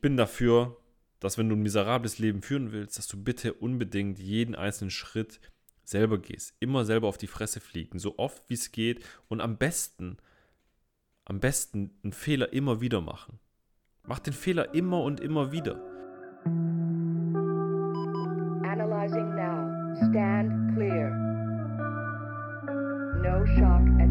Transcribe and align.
ich 0.00 0.02
bin 0.02 0.16
dafür, 0.16 0.78
dass 1.18 1.36
wenn 1.36 1.50
du 1.50 1.56
ein 1.56 1.62
miserables 1.62 2.18
Leben 2.18 2.40
führen 2.40 2.72
willst, 2.72 2.96
dass 2.96 3.06
du 3.06 3.22
bitte 3.22 3.52
unbedingt 3.52 4.18
jeden 4.18 4.54
einzelnen 4.54 4.90
Schritt 4.90 5.42
selber 5.84 6.16
gehst. 6.16 6.54
Immer 6.58 6.86
selber 6.86 7.06
auf 7.06 7.18
die 7.18 7.26
Fresse 7.26 7.60
fliegen, 7.60 7.98
so 7.98 8.16
oft 8.16 8.42
wie 8.48 8.54
es 8.54 8.72
geht 8.72 9.04
und 9.28 9.42
am 9.42 9.58
besten, 9.58 10.16
am 11.26 11.38
besten 11.38 11.90
einen 12.02 12.14
Fehler 12.14 12.50
immer 12.54 12.80
wieder 12.80 13.02
machen. 13.02 13.40
Mach 14.06 14.20
den 14.20 14.32
Fehler 14.32 14.72
immer 14.72 15.02
und 15.02 15.20
immer 15.20 15.52
wieder. 15.52 15.74
Analyzing 18.64 19.34
now. 19.34 19.68
Stand 20.08 20.74
clear. 20.74 21.10
No 23.22 23.44
shock 23.44 24.00
advised. 24.00 24.09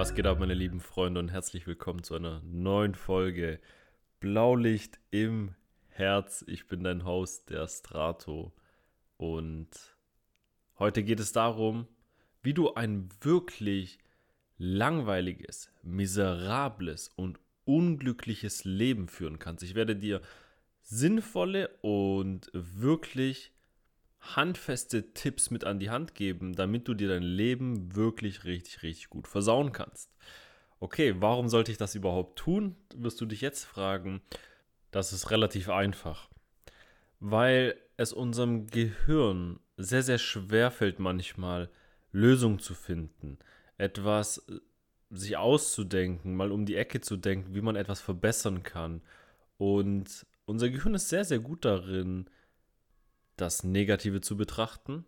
Was 0.00 0.14
geht 0.14 0.26
ab, 0.26 0.38
meine 0.38 0.54
lieben 0.54 0.80
Freunde, 0.80 1.20
und 1.20 1.30
herzlich 1.30 1.66
willkommen 1.66 2.02
zu 2.02 2.14
einer 2.14 2.40
neuen 2.42 2.94
Folge 2.94 3.60
Blaulicht 4.18 4.98
im 5.10 5.54
Herz. 5.88 6.42
Ich 6.46 6.68
bin 6.68 6.82
dein 6.82 7.04
Host, 7.04 7.50
der 7.50 7.68
Strato. 7.68 8.54
Und 9.18 9.68
heute 10.78 11.02
geht 11.02 11.20
es 11.20 11.32
darum, 11.32 11.86
wie 12.42 12.54
du 12.54 12.72
ein 12.72 13.10
wirklich 13.20 13.98
langweiliges, 14.56 15.70
miserables 15.82 17.10
und 17.14 17.38
unglückliches 17.66 18.64
Leben 18.64 19.06
führen 19.06 19.38
kannst. 19.38 19.62
Ich 19.64 19.74
werde 19.74 19.96
dir 19.96 20.22
sinnvolle 20.80 21.68
und 21.82 22.50
wirklich 22.54 23.52
handfeste 24.20 25.12
Tipps 25.12 25.50
mit 25.50 25.64
an 25.64 25.78
die 25.78 25.90
Hand 25.90 26.14
geben, 26.14 26.54
damit 26.54 26.88
du 26.88 26.94
dir 26.94 27.08
dein 27.08 27.22
Leben 27.22 27.94
wirklich 27.94 28.44
richtig, 28.44 28.82
richtig 28.82 29.10
gut 29.10 29.26
versauen 29.26 29.72
kannst. 29.72 30.10
Okay, 30.78 31.14
warum 31.18 31.48
sollte 31.48 31.72
ich 31.72 31.78
das 31.78 31.94
überhaupt 31.94 32.38
tun? 32.38 32.76
Wirst 32.94 33.20
du 33.20 33.26
dich 33.26 33.40
jetzt 33.40 33.64
fragen. 33.64 34.20
Das 34.90 35.12
ist 35.12 35.30
relativ 35.30 35.68
einfach. 35.68 36.28
Weil 37.18 37.76
es 37.96 38.12
unserem 38.12 38.66
Gehirn 38.66 39.60
sehr, 39.76 40.02
sehr 40.02 40.18
schwer 40.18 40.70
fällt 40.70 40.98
manchmal, 40.98 41.70
Lösungen 42.12 42.58
zu 42.58 42.74
finden 42.74 43.38
etwas 43.80 44.38
äh, 44.48 44.60
sich 45.10 45.36
auszudenken, 45.36 46.36
mal 46.36 46.52
um 46.52 46.66
die 46.66 46.76
Ecke 46.76 47.00
zu 47.00 47.16
denken, 47.16 47.54
wie 47.54 47.62
man 47.62 47.74
etwas 47.74 48.00
verbessern 48.00 48.62
kann. 48.62 49.00
Und 49.58 50.24
unser 50.44 50.68
Gehirn 50.68 50.94
ist 50.94 51.08
sehr, 51.08 51.24
sehr 51.24 51.40
gut 51.40 51.64
darin, 51.64 52.26
das 53.40 53.64
Negative 53.64 54.20
zu 54.20 54.36
betrachten, 54.36 55.04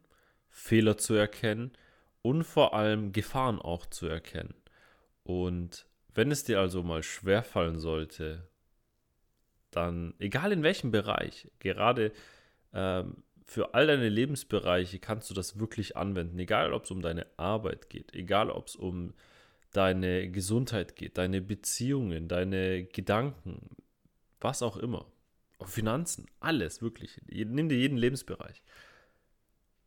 Fehler 0.49 0.97
zu 0.99 1.15
erkennen 1.15 1.73
und 2.23 2.45
vor 2.45 2.75
allem 2.75 3.13
Gefahren 3.13 3.61
auch 3.61 3.87
zu 3.87 4.07
erkennen. 4.07 4.55
Und 5.25 5.87
wenn 6.15 6.31
es 6.31 6.45
dir 6.45 6.61
also 6.61 6.83
mal 6.83 7.03
schwerfallen 7.03 7.79
sollte, 7.79 8.49
dann, 9.71 10.15
egal 10.19 10.53
in 10.53 10.63
welchem 10.63 10.91
Bereich, 10.91 11.51
gerade 11.59 12.13
ähm, 12.75 13.23
für 13.47 13.75
all 13.75 13.87
deine 13.87 14.09
Lebensbereiche 14.09 14.99
kannst 14.99 15.31
du 15.31 15.35
das 15.35 15.59
wirklich 15.59 15.97
anwenden. 15.97 16.39
Egal, 16.39 16.73
ob 16.73 16.85
es 16.85 16.91
um 16.91 17.03
deine 17.03 17.27
Arbeit 17.37 17.91
geht, 17.91 18.15
egal, 18.15 18.51
ob 18.51 18.69
es 18.69 18.77
um 18.77 19.15
deine 19.73 20.31
Gesundheit 20.31 20.97
geht, 20.97 21.19
deine 21.19 21.41
Beziehungen, 21.41 22.29
deine 22.29 22.85
Gedanken, 22.85 23.71
was 24.41 24.63
auch 24.63 24.77
immer. 24.77 25.07
Finanzen, 25.69 26.27
alles, 26.41 26.83
wirklich. 26.83 27.21
Nimm 27.27 27.69
dir 27.69 27.79
jeden 27.79 27.97
Lebensbereich. 27.97 28.63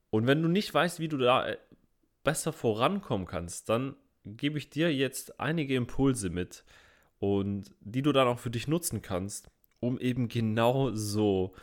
Und 0.09 0.27
wenn 0.27 0.41
du 0.41 0.47
nicht 0.47 0.73
weißt, 0.73 0.99
wie 0.99 1.07
du 1.07 1.17
da 1.17 1.47
äh, 1.47 1.57
besser 2.23 2.53
vorankommen 2.53 3.27
kannst, 3.27 3.69
dann 3.69 3.95
gebe 4.25 4.57
ich 4.57 4.69
dir 4.69 4.93
jetzt 4.93 5.39
einige 5.39 5.75
Impulse 5.75 6.29
mit 6.29 6.63
und 7.19 7.73
die 7.81 8.01
du 8.01 8.11
dann 8.11 8.27
auch 8.27 8.39
für 8.39 8.49
dich 8.49 8.67
nutzen 8.67 9.01
kannst, 9.01 9.49
um 9.79 9.99
eben 9.99 10.27
genau 10.27 10.91
so 10.91 11.53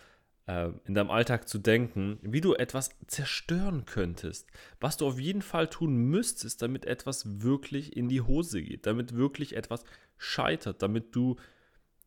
äh, 0.47 0.70
in 0.84 0.94
deinem 0.94 1.10
Alltag 1.10 1.48
zu 1.48 1.58
denken, 1.58 2.19
wie 2.22 2.41
du 2.41 2.54
etwas 2.54 2.91
zerstören 3.06 3.84
könntest. 3.84 4.48
Was 4.81 4.97
du 4.97 5.06
auf 5.06 5.19
jeden 5.19 5.42
Fall 5.42 5.69
tun 5.69 5.97
müsstest, 5.97 6.62
damit 6.62 6.84
etwas 6.84 7.42
wirklich 7.42 7.97
in 7.97 8.08
die 8.08 8.20
Hose 8.20 8.62
geht, 8.62 8.87
damit 8.87 9.16
wirklich 9.16 9.56
etwas 9.56 9.84
scheitert, 10.19 10.82
damit 10.82 11.14
du 11.14 11.37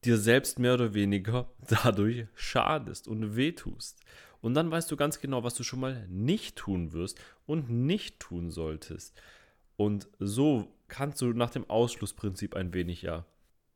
dir 0.06 0.18
selbst 0.18 0.60
mehr 0.60 0.76
oder 0.76 0.94
weniger 0.94 1.50
dadurch 1.68 2.28
schadest 2.36 3.08
und 3.08 3.36
wehtust. 3.36 4.00
Und 4.42 4.54
dann 4.54 4.70
weißt 4.70 4.92
du 4.92 4.96
ganz 4.96 5.20
genau, 5.20 5.44
was 5.44 5.56
du 5.56 5.64
schon 5.64 5.80
mal 5.80 6.08
nicht 6.08 6.56
tun 6.56 6.94
wirst 6.94 7.20
und 7.46 7.70
nicht 7.70 8.20
tun 8.20 8.52
solltest. 8.52 9.20
Und 9.76 10.08
so 10.20 10.72
kannst 10.88 11.22
du 11.22 11.34
nach 11.34 11.50
dem 11.50 11.70
Ausschlussprinzip 11.70 12.56
ein 12.56 12.74
wenig, 12.74 13.02
ja, 13.02 13.26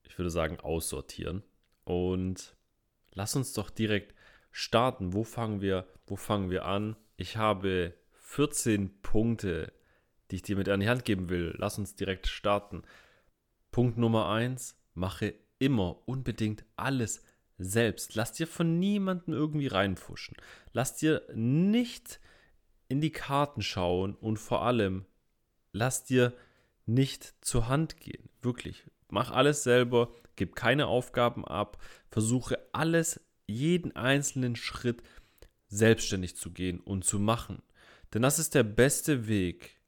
ich 0.04 0.18
würde 0.18 0.30
sagen, 0.30 0.60
aussortieren. 0.60 1.44
Und 1.86 2.56
lass 3.14 3.36
uns 3.36 3.54
doch 3.54 3.70
direkt 3.70 4.14
starten. 4.52 5.14
Wo 5.14 5.24
fangen 5.24 5.62
wir, 5.62 5.88
wo 6.06 6.16
fangen 6.16 6.52
wir 6.52 6.66
an? 6.66 6.96
Ich 7.18 7.38
habe 7.38 7.94
14 8.20 9.02
Punkte, 9.02 9.74
die 10.30 10.38
ich 10.38 10.42
dir 10.44 10.56
mit 10.56 10.70
an 10.70 10.80
die 10.80 10.90
Hand 10.90 11.06
geben 11.06 11.30
will. 11.30 11.56
Lass 11.58 11.80
uns 11.80 11.96
direkt 11.96 12.28
starten. 12.28 12.84
Punkt 13.72 13.98
Nummer 13.98 14.30
1, 14.30 14.78
mache 14.94 15.34
immer 15.59 16.08
unbedingt 16.08 16.66
alles 16.75 17.24
selbst. 17.58 18.16
Lass 18.16 18.31
dir 18.31 18.47
von 18.47 18.80
niemandem 18.80 19.34
irgendwie 19.34 19.68
reinfuschen. 19.68 20.36
Lass 20.74 20.96
dir 20.96 21.22
nicht 21.34 22.20
in 22.88 23.02
die 23.02 23.12
Karten 23.12 23.62
schauen 23.62 24.16
und 24.16 24.38
vor 24.38 24.64
allem 24.64 25.06
lass 25.72 26.03
dir 26.03 26.34
nicht 26.86 27.36
zur 27.42 27.68
Hand 27.68 27.98
gehen. 27.98 28.30
Wirklich. 28.42 28.84
Mach 29.09 29.31
alles 29.31 29.64
selber, 29.64 30.14
gib 30.36 30.56
keine 30.56 30.88
Aufgaben 30.88 31.46
ab, 31.46 31.81
versuche 32.09 32.59
alles 32.74 33.22
jeden 33.48 33.96
einzelnen 33.96 34.56
Schritt 34.56 35.03
selbstständig 35.68 36.36
zu 36.36 36.52
gehen 36.52 36.80
und 36.80 37.06
zu 37.06 37.19
machen. 37.19 37.62
Denn 38.14 38.22
das 38.22 38.40
ist 38.40 38.56
der 38.56 38.64
beste 38.64 39.28
Weg, 39.28 39.80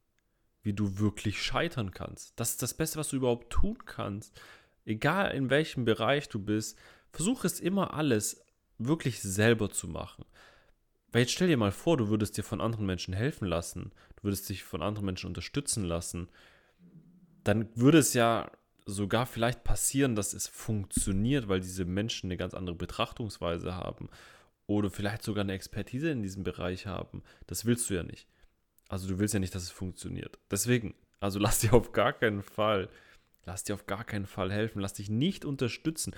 wie 0.64 0.74
du 0.74 1.00
wirklich 1.00 1.42
scheitern 1.42 1.92
kannst. 1.92 2.40
Das 2.40 2.52
ist 2.52 2.62
das 2.62 2.76
Beste, 2.76 3.00
was 3.00 3.10
du 3.10 3.16
überhaupt 3.16 3.52
tun 3.52 3.78
kannst. 3.86 4.40
Egal 4.86 5.32
in 5.32 5.50
welchem 5.50 5.86
Bereich 5.86 6.30
du 6.30 6.40
bist, 6.40 6.78
versuch 7.12 7.44
es 7.44 7.60
immer 7.60 7.94
alles 7.94 8.44
wirklich 8.78 9.22
selber 9.22 9.70
zu 9.70 9.88
machen. 9.88 10.26
Weil 11.12 11.22
jetzt 11.22 11.34
stell 11.34 11.48
dir 11.48 11.58
mal 11.58 11.72
vor, 11.72 11.98
du 11.98 12.10
würdest 12.10 12.38
dir 12.38 12.44
von 12.44 12.62
anderen 12.62 12.86
Menschen 12.86 13.14
helfen 13.14 13.46
lassen, 13.46 13.92
du 14.16 14.24
würdest 14.24 14.50
dich 14.50 14.64
von 14.64 14.82
anderen 14.82 15.06
Menschen 15.06 15.28
unterstützen 15.28 15.84
lassen, 15.84 16.30
dann 17.44 17.70
würde 17.76 17.98
es 17.98 18.14
ja 18.14 18.50
sogar 18.86 19.26
vielleicht 19.26 19.64
passieren, 19.64 20.16
dass 20.16 20.34
es 20.34 20.48
funktioniert, 20.48 21.48
weil 21.48 21.60
diese 21.60 21.86
Menschen 21.86 22.28
eine 22.28 22.38
ganz 22.38 22.54
andere 22.54 22.76
Betrachtungsweise 22.76 23.76
haben 23.76 24.10
oder 24.68 24.90
vielleicht 24.90 25.24
sogar 25.24 25.44
eine 25.44 25.54
Expertise 25.54 26.10
in 26.10 26.24
diesem 26.24 26.44
Bereich 26.44 26.88
haben. 26.88 27.24
Das 27.48 27.66
willst 27.66 27.90
du 27.90 27.96
ja 27.96 28.04
nicht. 28.04 28.28
Also 28.88 29.08
du 29.08 29.20
willst 29.20 29.34
ja 29.34 29.40
nicht, 29.40 29.54
dass 29.54 29.64
es 29.64 29.72
funktioniert. 29.72 30.40
Deswegen, 30.50 30.96
also 31.20 31.40
lass 31.40 31.60
dir 31.60 31.74
auf 31.74 31.92
gar 31.92 32.14
keinen 32.14 32.42
Fall, 32.42 32.90
lass 33.46 33.64
dir 33.64 33.74
auf 33.74 33.88
gar 33.88 34.04
keinen 34.04 34.26
Fall 34.26 34.52
helfen, 34.52 34.80
lass 34.80 34.94
dich 34.94 35.10
nicht 35.10 35.46
unterstützen. 35.46 36.16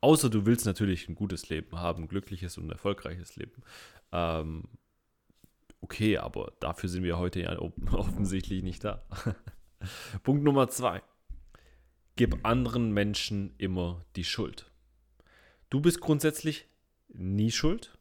Außer 0.00 0.30
du 0.30 0.46
willst 0.46 0.66
natürlich 0.66 1.08
ein 1.08 1.14
gutes 1.14 1.48
Leben 1.48 1.78
haben, 1.78 2.04
ein 2.04 2.08
glückliches 2.08 2.58
und 2.58 2.70
erfolgreiches 2.70 3.36
Leben. 3.36 3.62
Ähm, 4.10 4.64
okay, 5.80 6.18
aber 6.18 6.52
dafür 6.60 6.88
sind 6.88 7.04
wir 7.04 7.18
heute 7.18 7.40
ja 7.40 7.56
offensichtlich 7.92 8.62
nicht 8.62 8.84
da. 8.84 9.04
Punkt 10.22 10.42
Nummer 10.42 10.68
zwei. 10.68 11.02
Gib 12.16 12.44
anderen 12.44 12.92
Menschen 12.92 13.54
immer 13.58 14.04
die 14.16 14.24
Schuld. 14.24 14.70
Du 15.70 15.80
bist 15.80 16.00
grundsätzlich 16.00 16.66
nie 17.08 17.50
schuld. 17.50 17.96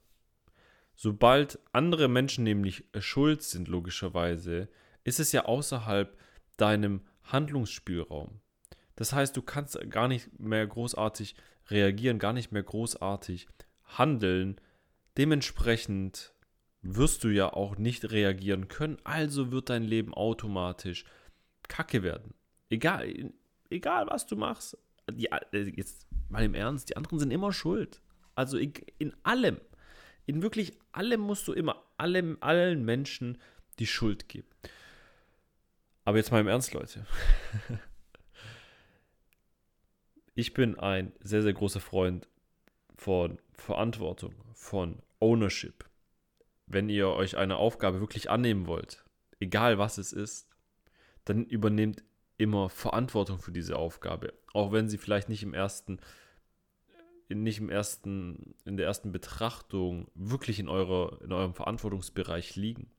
Sobald 0.96 1.60
andere 1.72 2.08
Menschen 2.08 2.44
nämlich 2.44 2.84
schuld 3.00 3.42
sind, 3.44 3.68
logischerweise, 3.68 4.68
ist 5.04 5.20
es 5.20 5.32
ja 5.32 5.46
außerhalb 5.46 6.18
deinem 6.58 7.02
Handlungsspielraum. 7.32 8.42
Das 8.96 9.14
heißt, 9.14 9.36
du 9.36 9.42
kannst 9.42 9.80
gar 9.90 10.08
nicht 10.08 10.40
mehr 10.40 10.66
großartig 10.66 11.36
reagieren, 11.70 12.20
gar 12.20 12.34
nicht 12.34 12.52
mehr 12.52 12.64
großartig 12.64 13.48
handeln. 13.86 14.60
Dementsprechend 15.18 16.34
wirst 16.82 17.24
du 17.24 17.30
ja 17.30 17.54
auch 17.54 17.78
nicht 17.78 18.12
reagieren 18.12 18.68
können, 18.68 18.98
also 19.04 19.52
wird 19.52 19.70
dein 19.70 19.84
Leben 19.84 20.14
automatisch 20.14 21.06
kacke 21.68 22.04
werden. 22.04 22.34
Egal, 22.70 23.32
egal 23.70 24.08
was 24.08 24.26
du 24.26 24.36
machst, 24.36 24.78
äh, 25.08 25.64
jetzt 25.76 26.08
mal 26.30 26.44
im 26.44 26.54
Ernst, 26.54 26.90
die 26.90 26.98
anderen 26.98 27.20
sind 27.20 27.32
immer 27.32 27.54
schuld. 27.54 28.02
Also 28.36 28.58
in, 28.58 28.74
in 28.98 29.14
allem, 29.24 29.60
in 30.26 30.42
wirklich 30.42 30.74
allem 30.92 31.22
musst 31.22 31.48
du 31.48 31.54
immer 31.54 31.84
allem, 31.98 32.38
allen 32.40 32.84
Menschen 32.84 33.38
die 33.80 33.88
Schuld 33.88 34.30
geben. 34.30 34.48
Aber 36.04 36.18
jetzt 36.18 36.32
mal 36.32 36.42
im 36.42 36.48
Ernst, 36.48 36.74
Leute. 36.74 37.06
Ich 40.34 40.54
bin 40.54 40.80
ein 40.80 41.12
sehr, 41.20 41.42
sehr 41.42 41.54
großer 41.54 41.82
Freund 41.82 42.30
von 42.96 43.38
Verantwortung, 43.54 44.34
von 44.54 45.02
Ownership. 45.20 45.86
Wenn 46.68 46.88
ihr 46.88 47.10
euch 47.10 47.36
eine 47.36 47.58
Aufgabe 47.58 48.00
wirklich 48.00 48.30
annehmen 48.30 48.66
wollt, 48.66 49.04
egal 49.42 49.78
was 49.78 49.98
es 49.98 50.14
ist, 50.14 50.48
dann 51.26 51.46
übernehmt 51.46 52.04
immer 52.38 52.70
Verantwortung 52.70 53.40
für 53.40 53.52
diese 53.52 53.76
Aufgabe, 53.76 54.34
auch 54.54 54.72
wenn 54.72 54.88
sie 54.88 54.98
vielleicht 54.98 55.28
nicht 55.28 55.44
im 55.44 55.54
ersten 55.54 56.00
nicht 57.28 57.60
im 57.60 57.70
ersten 57.70 58.56
in 58.66 58.78
der 58.78 58.88
ersten 58.88 59.12
Betrachtung 59.12 60.10
wirklich 60.16 60.60
in 60.60 60.70
eurer 60.70 61.22
in 61.22 61.32
eurem 61.32 61.54
Verantwortungsbereich 61.54 62.56
liegen. 62.56 62.90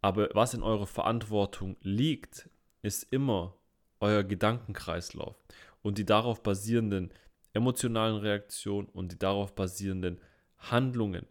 Aber 0.00 0.30
was 0.32 0.54
in 0.54 0.62
eurer 0.62 0.86
Verantwortung 0.86 1.76
liegt, 1.82 2.48
ist 2.82 3.04
immer 3.12 3.54
euer 4.00 4.24
Gedankenkreislauf 4.24 5.36
und 5.82 5.98
die 5.98 6.06
darauf 6.06 6.42
basierenden 6.42 7.12
emotionalen 7.52 8.16
Reaktionen 8.16 8.88
und 8.88 9.12
die 9.12 9.18
darauf 9.18 9.54
basierenden 9.54 10.20
Handlungen. 10.58 11.26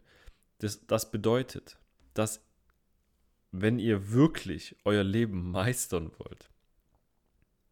Das, 0.58 0.86
das 0.86 1.10
bedeutet, 1.10 1.78
dass 2.14 2.44
wenn 3.52 3.78
ihr 3.78 4.12
wirklich 4.12 4.76
euer 4.84 5.02
Leben 5.02 5.50
meistern 5.50 6.12
wollt, 6.18 6.50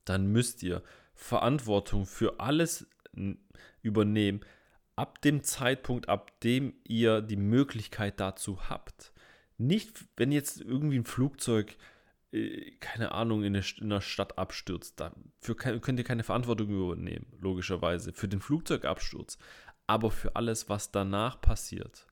dann 0.04 0.26
müsst 0.26 0.62
ihr 0.62 0.82
Verantwortung 1.14 2.06
für 2.06 2.40
alles 2.40 2.86
übernehmen, 3.82 4.40
ab 4.96 5.20
dem 5.22 5.42
Zeitpunkt, 5.44 6.08
ab 6.08 6.40
dem 6.40 6.74
ihr 6.84 7.20
die 7.20 7.36
Möglichkeit 7.36 8.18
dazu 8.18 8.68
habt. 8.68 9.12
Nicht, 9.58 10.04
wenn 10.16 10.32
jetzt 10.32 10.60
irgendwie 10.60 10.98
ein 10.98 11.04
Flugzeug, 11.04 11.76
äh, 12.32 12.72
keine 12.80 13.12
Ahnung, 13.12 13.42
in 13.42 13.56
einer 13.56 14.00
Stadt 14.00 14.38
abstürzt. 14.38 15.00
Dafür 15.00 15.80
könnt 15.80 15.98
ihr 15.98 16.04
keine 16.04 16.24
Verantwortung 16.24 16.68
übernehmen, 16.68 17.26
logischerweise, 17.40 18.12
für 18.12 18.28
den 18.28 18.40
Flugzeugabsturz. 18.40 19.38
Aber 19.86 20.10
für 20.10 20.36
alles, 20.36 20.68
was 20.68 20.92
danach 20.92 21.40
passiert, 21.40 22.06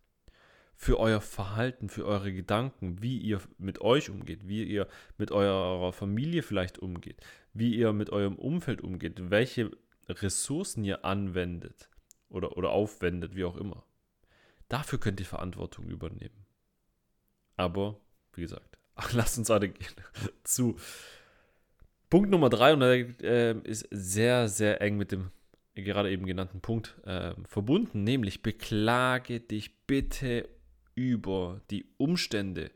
für 0.74 0.98
euer 0.98 1.20
Verhalten, 1.20 1.88
für 1.88 2.04
eure 2.04 2.32
Gedanken, 2.32 3.02
wie 3.02 3.18
ihr 3.18 3.40
mit 3.58 3.80
euch 3.80 4.10
umgeht, 4.10 4.46
wie 4.46 4.64
ihr 4.64 4.88
mit 5.16 5.30
eurer 5.30 5.92
Familie 5.92 6.42
vielleicht 6.42 6.78
umgeht, 6.78 7.20
wie 7.52 7.74
ihr 7.74 7.92
mit 7.92 8.10
eurem 8.10 8.36
Umfeld 8.36 8.82
umgeht, 8.82 9.30
welche 9.30 9.70
Ressourcen 10.08 10.84
ihr 10.84 11.04
anwendet 11.04 11.90
oder, 12.28 12.56
oder 12.56 12.70
aufwendet, 12.70 13.34
wie 13.34 13.44
auch 13.44 13.56
immer. 13.56 13.84
Dafür 14.68 14.98
könnt 14.98 15.20
ihr 15.20 15.26
Verantwortung 15.26 15.88
übernehmen. 15.88 16.46
Aber, 17.56 18.00
wie 18.34 18.42
gesagt, 18.42 18.78
lasst 19.12 19.38
uns 19.38 19.50
alle 19.50 19.68
gehen 19.68 19.94
zu 20.44 20.76
Punkt 22.10 22.30
Nummer 22.30 22.48
drei. 22.48 22.72
Und 22.72 22.80
der 22.80 23.22
äh, 23.22 23.58
ist 23.64 23.86
sehr, 23.90 24.48
sehr 24.48 24.80
eng 24.80 24.96
mit 24.96 25.12
dem 25.12 25.30
gerade 25.74 26.10
eben 26.10 26.24
genannten 26.24 26.60
Punkt 26.60 26.96
äh, 27.04 27.34
verbunden, 27.44 28.02
nämlich 28.02 28.42
beklage 28.42 29.40
dich 29.40 29.86
bitte 29.86 30.48
über 30.94 31.60
die 31.70 31.84
Umstände. 31.98 32.70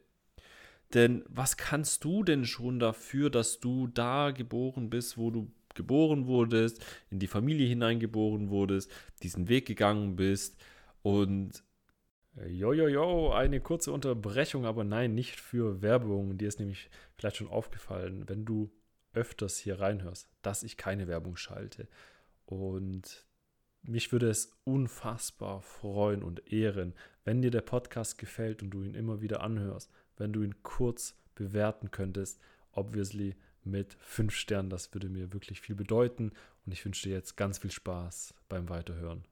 Denn 0.92 1.24
was 1.28 1.56
kannst 1.56 2.04
du 2.04 2.22
denn 2.24 2.44
schon 2.44 2.78
dafür, 2.78 3.30
dass 3.30 3.60
du 3.60 3.86
da 3.86 4.32
geboren 4.32 4.90
bist, 4.90 5.16
wo 5.16 5.30
du 5.30 5.50
geboren 5.74 6.26
wurdest, 6.26 6.84
in 7.10 7.20
die 7.20 7.28
Familie 7.28 7.66
hineingeboren 7.68 8.50
wurdest, 8.50 8.90
diesen 9.22 9.48
Weg 9.48 9.66
gegangen 9.66 10.16
bist? 10.16 10.60
Und 11.02 11.62
Jojojo, 12.36 12.88
jo, 12.88 12.88
jo, 12.88 13.32
eine 13.32 13.60
kurze 13.60 13.92
Unterbrechung, 13.92 14.64
aber 14.64 14.84
nein, 14.84 15.14
nicht 15.14 15.40
für 15.40 15.82
Werbung. 15.82 16.38
Dir 16.38 16.48
ist 16.48 16.60
nämlich 16.60 16.88
vielleicht 17.16 17.36
schon 17.36 17.48
aufgefallen, 17.48 18.28
wenn 18.28 18.44
du 18.44 18.70
öfters 19.12 19.58
hier 19.58 19.80
reinhörst, 19.80 20.28
dass 20.42 20.62
ich 20.62 20.76
keine 20.76 21.08
Werbung 21.08 21.36
schalte. 21.36 21.88
Und 22.46 23.26
mich 23.82 24.12
würde 24.12 24.28
es 24.28 24.56
unfassbar 24.64 25.62
freuen 25.62 26.22
und 26.22 26.52
ehren, 26.52 26.94
wenn 27.24 27.42
dir 27.42 27.50
der 27.50 27.62
Podcast 27.62 28.18
gefällt 28.18 28.62
und 28.62 28.70
du 28.70 28.82
ihn 28.82 28.94
immer 28.94 29.20
wieder 29.20 29.42
anhörst, 29.42 29.90
wenn 30.16 30.32
du 30.32 30.42
ihn 30.42 30.62
kurz 30.62 31.16
bewerten 31.34 31.90
könntest, 31.90 32.40
obviously 32.72 33.36
mit 33.64 33.94
fünf 34.00 34.34
Sternen, 34.34 34.70
das 34.70 34.92
würde 34.94 35.08
mir 35.08 35.32
wirklich 35.32 35.60
viel 35.60 35.74
bedeuten 35.74 36.32
und 36.64 36.72
ich 36.72 36.84
wünsche 36.84 37.08
dir 37.08 37.14
jetzt 37.14 37.36
ganz 37.36 37.58
viel 37.58 37.70
Spaß 37.70 38.34
beim 38.48 38.68
Weiterhören. 38.68 39.24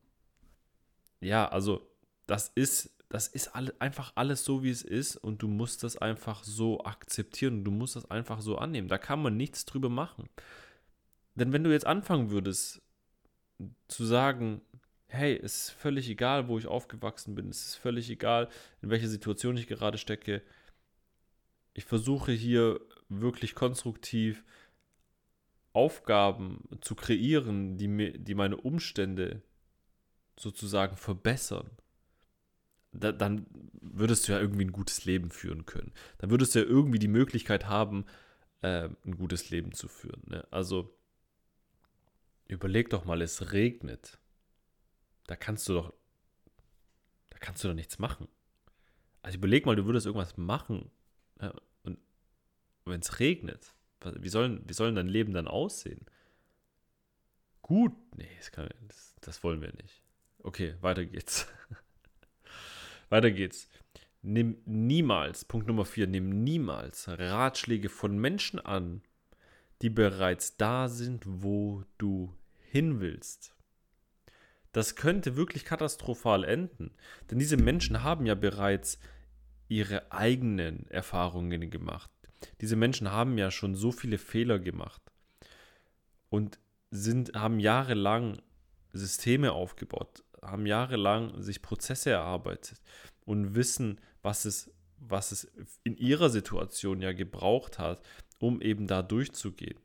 Ja, 1.20 1.48
also 1.48 1.86
das 2.28 2.52
ist 2.54 2.94
das 3.08 3.26
ist 3.26 3.54
alle, 3.54 3.74
einfach 3.78 4.12
alles 4.16 4.44
so, 4.44 4.62
wie 4.62 4.70
es 4.70 4.82
ist 4.82 5.16
und 5.16 5.42
du 5.42 5.48
musst 5.48 5.82
das 5.82 5.96
einfach 5.96 6.44
so 6.44 6.84
akzeptieren, 6.84 7.64
du 7.64 7.70
musst 7.70 7.96
das 7.96 8.10
einfach 8.10 8.40
so 8.40 8.58
annehmen. 8.58 8.88
Da 8.88 8.98
kann 8.98 9.22
man 9.22 9.36
nichts 9.36 9.64
drüber 9.64 9.88
machen. 9.88 10.28
Denn 11.34 11.52
wenn 11.52 11.64
du 11.64 11.70
jetzt 11.70 11.86
anfangen 11.86 12.30
würdest, 12.30 12.82
zu 13.88 14.04
sagen, 14.04 14.60
hey, 15.06 15.40
es 15.42 15.68
ist 15.68 15.70
völlig 15.70 16.08
egal, 16.10 16.48
wo 16.48 16.58
ich 16.58 16.66
aufgewachsen 16.66 17.34
bin, 17.34 17.48
es 17.48 17.68
ist 17.68 17.74
völlig 17.76 18.10
egal, 18.10 18.48
in 18.82 18.90
welcher 18.90 19.08
Situation 19.08 19.56
ich 19.56 19.66
gerade 19.66 19.96
stecke. 19.96 20.42
Ich 21.72 21.84
versuche 21.84 22.32
hier 22.32 22.80
wirklich 23.08 23.54
konstruktiv 23.54 24.44
Aufgaben 25.72 26.68
zu 26.80 26.94
kreieren, 26.94 27.78
die, 27.78 27.88
mir, 27.88 28.18
die 28.18 28.34
meine 28.34 28.56
Umstände 28.56 29.42
sozusagen 30.36 30.96
verbessern. 30.96 31.70
Da, 32.92 33.12
dann 33.12 33.46
würdest 33.80 34.28
du 34.28 34.32
ja 34.32 34.40
irgendwie 34.40 34.64
ein 34.64 34.72
gutes 34.72 35.04
Leben 35.04 35.30
führen 35.30 35.66
können. 35.66 35.92
Dann 36.18 36.30
würdest 36.30 36.54
du 36.54 36.60
ja 36.60 36.64
irgendwie 36.64 36.98
die 36.98 37.08
Möglichkeit 37.08 37.66
haben, 37.66 38.06
äh, 38.62 38.88
ein 39.04 39.16
gutes 39.16 39.50
Leben 39.50 39.72
zu 39.72 39.88
führen. 39.88 40.22
Ne? 40.26 40.46
Also 40.50 40.98
Überleg 42.48 42.88
doch 42.88 43.04
mal, 43.04 43.20
es 43.20 43.52
regnet. 43.52 44.18
Da 45.26 45.36
kannst 45.36 45.68
du 45.68 45.74
doch, 45.74 45.92
da 47.28 47.38
kannst 47.38 47.62
du 47.62 47.68
doch 47.68 47.74
nichts 47.74 47.98
machen. 47.98 48.26
Also 49.20 49.36
überleg 49.36 49.66
mal, 49.66 49.76
du 49.76 49.84
würdest 49.84 50.06
irgendwas 50.06 50.38
machen 50.38 50.90
ja, 51.42 51.52
und 51.82 51.98
wenn 52.86 53.00
es 53.00 53.20
regnet, 53.20 53.74
wie 54.02 54.30
soll, 54.30 54.62
wie 54.66 54.72
soll 54.72 54.94
dein 54.94 55.08
Leben 55.08 55.34
dann 55.34 55.46
aussehen? 55.46 56.06
Gut, 57.60 57.92
nee, 58.16 58.30
das, 58.38 58.50
kann, 58.50 58.70
das, 58.86 59.14
das 59.20 59.44
wollen 59.44 59.60
wir 59.60 59.72
nicht. 59.74 60.00
Okay, 60.38 60.74
weiter 60.80 61.04
geht's. 61.04 61.46
weiter 63.08 63.30
geht's. 63.30 63.68
Nimm 64.22 64.58
niemals, 64.64 65.44
Punkt 65.44 65.68
Nummer 65.68 65.84
4, 65.84 66.06
nimm 66.08 66.42
niemals 66.42 67.08
Ratschläge 67.08 67.88
von 67.88 68.18
Menschen 68.18 68.58
an, 68.58 69.02
die 69.82 69.90
bereits 69.90 70.56
da 70.56 70.88
sind, 70.88 71.22
wo 71.24 71.84
du 71.98 72.34
hin 72.70 73.00
willst. 73.00 73.54
Das 74.72 74.96
könnte 74.96 75.36
wirklich 75.36 75.64
katastrophal 75.64 76.44
enden, 76.44 76.90
denn 77.30 77.38
diese 77.38 77.56
Menschen 77.56 78.02
haben 78.02 78.26
ja 78.26 78.34
bereits 78.34 78.98
ihre 79.68 80.12
eigenen 80.12 80.86
Erfahrungen 80.88 81.70
gemacht. 81.70 82.10
Diese 82.60 82.76
Menschen 82.76 83.10
haben 83.10 83.38
ja 83.38 83.50
schon 83.50 83.74
so 83.74 83.92
viele 83.92 84.18
Fehler 84.18 84.58
gemacht 84.58 85.02
und 86.28 86.58
sind, 86.90 87.34
haben 87.34 87.60
jahrelang 87.60 88.40
Systeme 88.92 89.52
aufgebaut, 89.52 90.24
haben 90.42 90.66
jahrelang 90.66 91.40
sich 91.42 91.62
Prozesse 91.62 92.10
erarbeitet 92.10 92.80
und 93.24 93.54
wissen, 93.54 94.00
was 94.22 94.44
es, 94.44 94.70
was 94.98 95.32
es 95.32 95.50
in 95.84 95.96
ihrer 95.96 96.30
Situation 96.30 97.00
ja 97.02 97.12
gebraucht 97.12 97.78
hat, 97.78 98.02
um 98.38 98.60
eben 98.60 98.86
da 98.86 99.02
durchzugehen. 99.02 99.78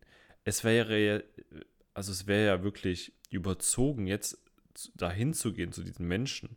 Es 0.46 0.64
wäre 0.64 1.00
ja, 1.00 1.20
also 1.94 2.12
es 2.12 2.28
wäre 2.28 2.46
ja 2.46 2.64
wirklich 2.64 3.14
überzogen, 3.30 4.08
jetzt 4.08 4.44
dahin 4.96 5.34
zu 5.34 5.54
gehen 5.54 5.72
zu 5.72 5.84
diesen 5.84 6.08
Menschen 6.08 6.56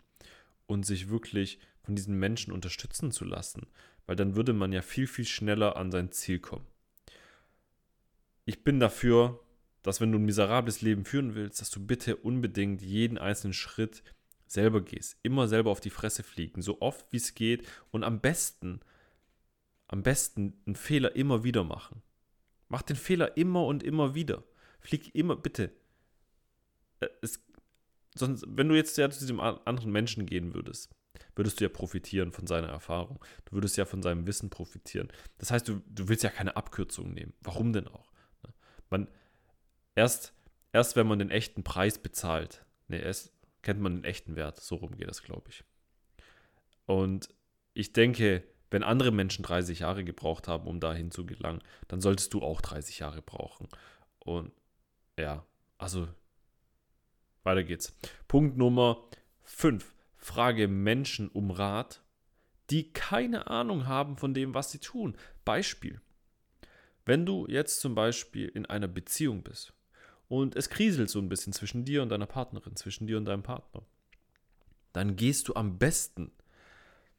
und 0.67 0.87
sich 0.87 1.09
wirklich 1.09 1.59
von 1.83 1.95
diesen 1.95 2.19
Menschen 2.19 2.53
unterstützen 2.53 3.13
zu 3.13 3.25
lassen, 3.25 3.67
weil 4.07 4.17
dann 4.17 4.37
würde 4.37 4.53
man 4.53 4.73
ja 4.73 4.83
viel, 4.83 5.07
viel 5.07 5.27
schneller 5.27 5.77
an 5.77 5.93
sein 5.93 6.11
Ziel 6.13 6.41
kommen. 6.41 6.67
Ich 8.45 8.65
bin 8.65 8.81
dafür, 8.81 9.41
dass 9.87 10.01
wenn 10.01 10.13
du 10.13 10.19
ein 10.19 10.25
miserables 10.25 10.83
Leben 10.83 11.05
führen 11.05 11.35
willst, 11.35 11.61
dass 11.61 11.71
du 11.71 11.85
bitte 11.85 12.17
unbedingt 12.17 12.83
jeden 12.83 13.19
einzelnen 13.19 13.55
Schritt 13.55 14.03
selber 14.47 14.81
gehst. 14.81 15.17
Immer 15.23 15.49
selber 15.49 15.71
auf 15.71 15.81
die 15.81 15.91
Fresse 15.91 16.23
fliegen, 16.23 16.63
so 16.63 16.81
oft 16.81 17.13
wie 17.13 17.19
es 17.19 17.35
geht 17.35 17.67
und 17.91 18.05
am 18.05 18.21
besten, 18.21 18.81
am 19.89 20.03
besten 20.03 20.61
einen 20.67 20.77
Fehler 20.77 21.15
immer 21.15 21.45
wieder 21.45 21.65
machen. 21.65 22.03
Mach 22.69 22.83
den 22.83 22.97
Fehler 22.97 23.37
immer 23.37 23.65
und 23.65 23.83
immer 23.83 24.15
wieder. 24.15 24.45
Flieg 24.81 25.15
immer, 25.15 25.37
bitte. 25.37 25.73
Äh, 27.01 27.09
es, 27.23 27.45
sonst, 28.17 28.45
wenn 28.49 28.69
du 28.69 28.75
jetzt 28.75 28.97
ja 28.99 29.09
zu 29.11 29.21
diesem 29.21 29.41
anderen 29.41 29.93
Menschen 29.93 30.27
gehen 30.27 30.55
würdest, 30.55 30.91
würdest 31.35 31.61
du 31.61 31.65
ja 31.65 31.69
profitieren 31.69 32.33
von 32.33 32.47
seiner 32.47 32.69
Erfahrung. 32.69 33.25
Du 33.45 33.53
würdest 33.53 33.77
ja 33.77 33.85
von 33.85 34.03
seinem 34.03 34.27
Wissen 34.27 34.51
profitieren. 34.51 35.09
Das 35.39 35.51
heißt, 35.51 35.69
du, 35.69 35.83
du 35.87 36.09
willst 36.09 36.25
ja 36.25 36.31
keine 36.31 36.57
Abkürzung 36.57 37.15
nehmen. 37.15 37.35
Warum 37.41 37.73
denn 37.73 37.89
auch? 37.89 38.13
Ne? 38.43 38.53
Man, 38.91 39.09
erst, 39.97 40.33
erst 40.73 40.95
wenn 40.95 41.09
man 41.09 41.19
den 41.19 41.33
echten 41.33 41.65
Preis 41.65 41.99
bezahlt, 41.99 42.65
ne, 42.87 42.99
erst 42.99 43.33
kennt 43.63 43.81
man 43.81 43.97
den 43.97 44.05
echten 44.05 44.37
Wert. 44.37 44.61
So 44.61 44.77
rum 44.77 44.97
geht 44.97 45.09
das, 45.09 45.23
glaube 45.25 45.51
ich. 45.51 45.65
Und 46.85 47.35
ich 47.75 47.93
denke, 47.93 48.45
wenn 48.71 48.85
andere 48.85 49.11
Menschen 49.11 49.43
30 49.43 49.81
Jahre 49.81 50.05
gebraucht 50.05 50.47
haben, 50.47 50.69
um 50.69 50.79
dahin 50.79 51.11
zu 51.11 51.27
gelangen, 51.27 51.63
dann 51.89 52.01
solltest 52.01 52.33
du 52.33 52.43
auch 52.43 52.61
30 52.61 53.01
Jahre 53.01 53.23
brauchen. 53.23 53.69
Und 54.21 54.53
ja, 55.19 55.45
also 55.79 56.09
weiter 57.43 57.65
geht's. 57.65 57.97
Punkt 58.29 58.57
Nummer 58.57 59.05
5. 59.43 59.95
Frage 60.17 60.69
Menschen 60.69 61.29
um 61.29 61.51
Rat, 61.51 62.03
die 62.71 62.93
keine 62.93 63.49
Ahnung 63.49 63.87
haben 63.87 64.17
von 64.17 64.35
dem, 64.35 64.55
was 64.55 64.71
sie 64.71 64.81
tun. 64.81 65.17
Beispiel. 65.45 66.01
Wenn 67.05 67.25
du 67.25 67.47
jetzt 67.49 67.81
zum 67.81 67.95
Beispiel 67.95 68.49
in 68.49 68.67
einer 68.67 68.89
Beziehung 68.89 69.45
bist 69.45 69.73
und 70.29 70.57
es 70.57 70.71
kriselt 70.71 71.11
so 71.11 71.19
ein 71.19 71.29
bisschen 71.29 71.53
zwischen 71.53 71.85
dir 71.85 72.03
und 72.03 72.09
deiner 72.09 72.27
Partnerin, 72.27 72.77
zwischen 72.77 73.07
dir 73.07 73.17
und 73.17 73.25
deinem 73.25 73.43
Partner, 73.43 73.83
dann 74.93 75.17
gehst 75.17 75.49
du 75.49 75.55
am 75.55 75.79
besten 75.79 76.33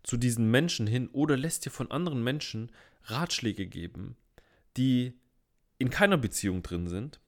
zu 0.03 0.17
diesen 0.17 0.49
Menschen 0.49 0.87
hin 0.87 1.09
oder 1.09 1.37
lässt 1.37 1.65
dir 1.65 1.69
von 1.69 1.91
anderen 1.91 2.23
Menschen 2.23 2.71
Ratschläge 3.03 3.67
geben, 3.67 4.15
die 4.77 5.13
in 5.77 5.89
keiner 5.89 6.17
Beziehung 6.17 6.63
drin 6.63 6.87
sind, 6.87 7.19